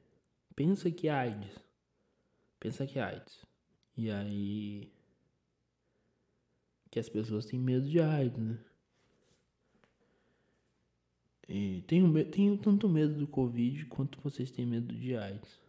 [0.55, 1.70] Pensa que AIDS.
[2.61, 3.43] Pensa que é AIDS.
[3.97, 4.93] E aí.
[6.91, 8.59] Que as pessoas têm medo de AIDS, né?
[11.49, 15.59] E tenho, tenho tanto medo do Covid quanto vocês têm medo de AIDS.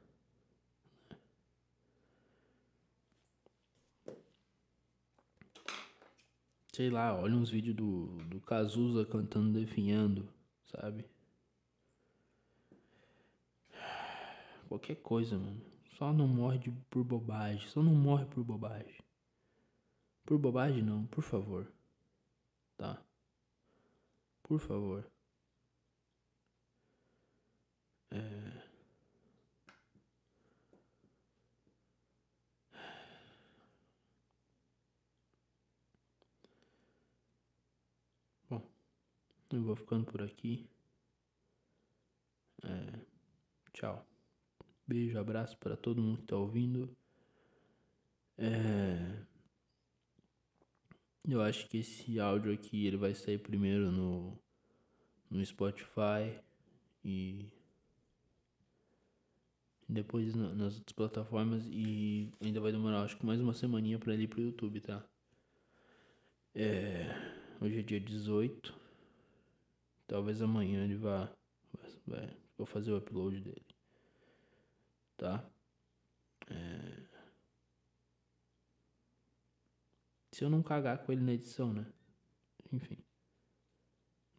[6.73, 10.29] Sei lá, olha uns vídeos do, do Cazuza cantando definhando,
[10.67, 11.07] sabe?
[14.69, 15.72] Qualquer coisa, mano.
[15.99, 17.69] Só não morre de, por bobagem.
[17.69, 18.99] Só não morre por bobagem.
[20.25, 21.71] Por bobagem não, por favor.
[22.77, 23.03] Tá?
[24.43, 25.07] Por favor.
[28.11, 28.63] É...
[38.49, 38.63] Bom,
[39.51, 40.69] eu vou ficando por aqui.
[42.65, 43.01] É...
[43.73, 44.12] Tchau.
[44.87, 46.95] Beijo, abraço para todo mundo que tá ouvindo.
[48.37, 49.25] É...
[51.29, 54.37] Eu acho que esse áudio aqui ele vai sair primeiro no,
[55.31, 56.37] no Spotify
[57.05, 57.47] e
[59.89, 64.25] depois nas outras plataformas e ainda vai demorar acho que mais uma semaninha para ele
[64.25, 65.05] ir pro YouTube, tá?
[66.55, 67.07] É,
[67.61, 68.75] hoje é dia 18.
[70.09, 71.33] Talvez amanhã ele vá,
[72.05, 73.72] vai, vou fazer o upload dele
[75.17, 75.49] tá?
[76.49, 77.03] É...
[80.33, 81.87] Se eu não cagar com ele na edição, né?
[82.73, 82.99] Enfim.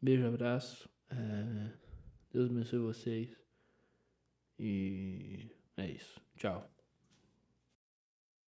[0.01, 0.89] Beijo, abraço.
[1.09, 1.77] É...
[2.31, 3.37] Deus abençoe vocês.
[4.57, 6.19] E é isso.
[6.35, 6.72] Tchau.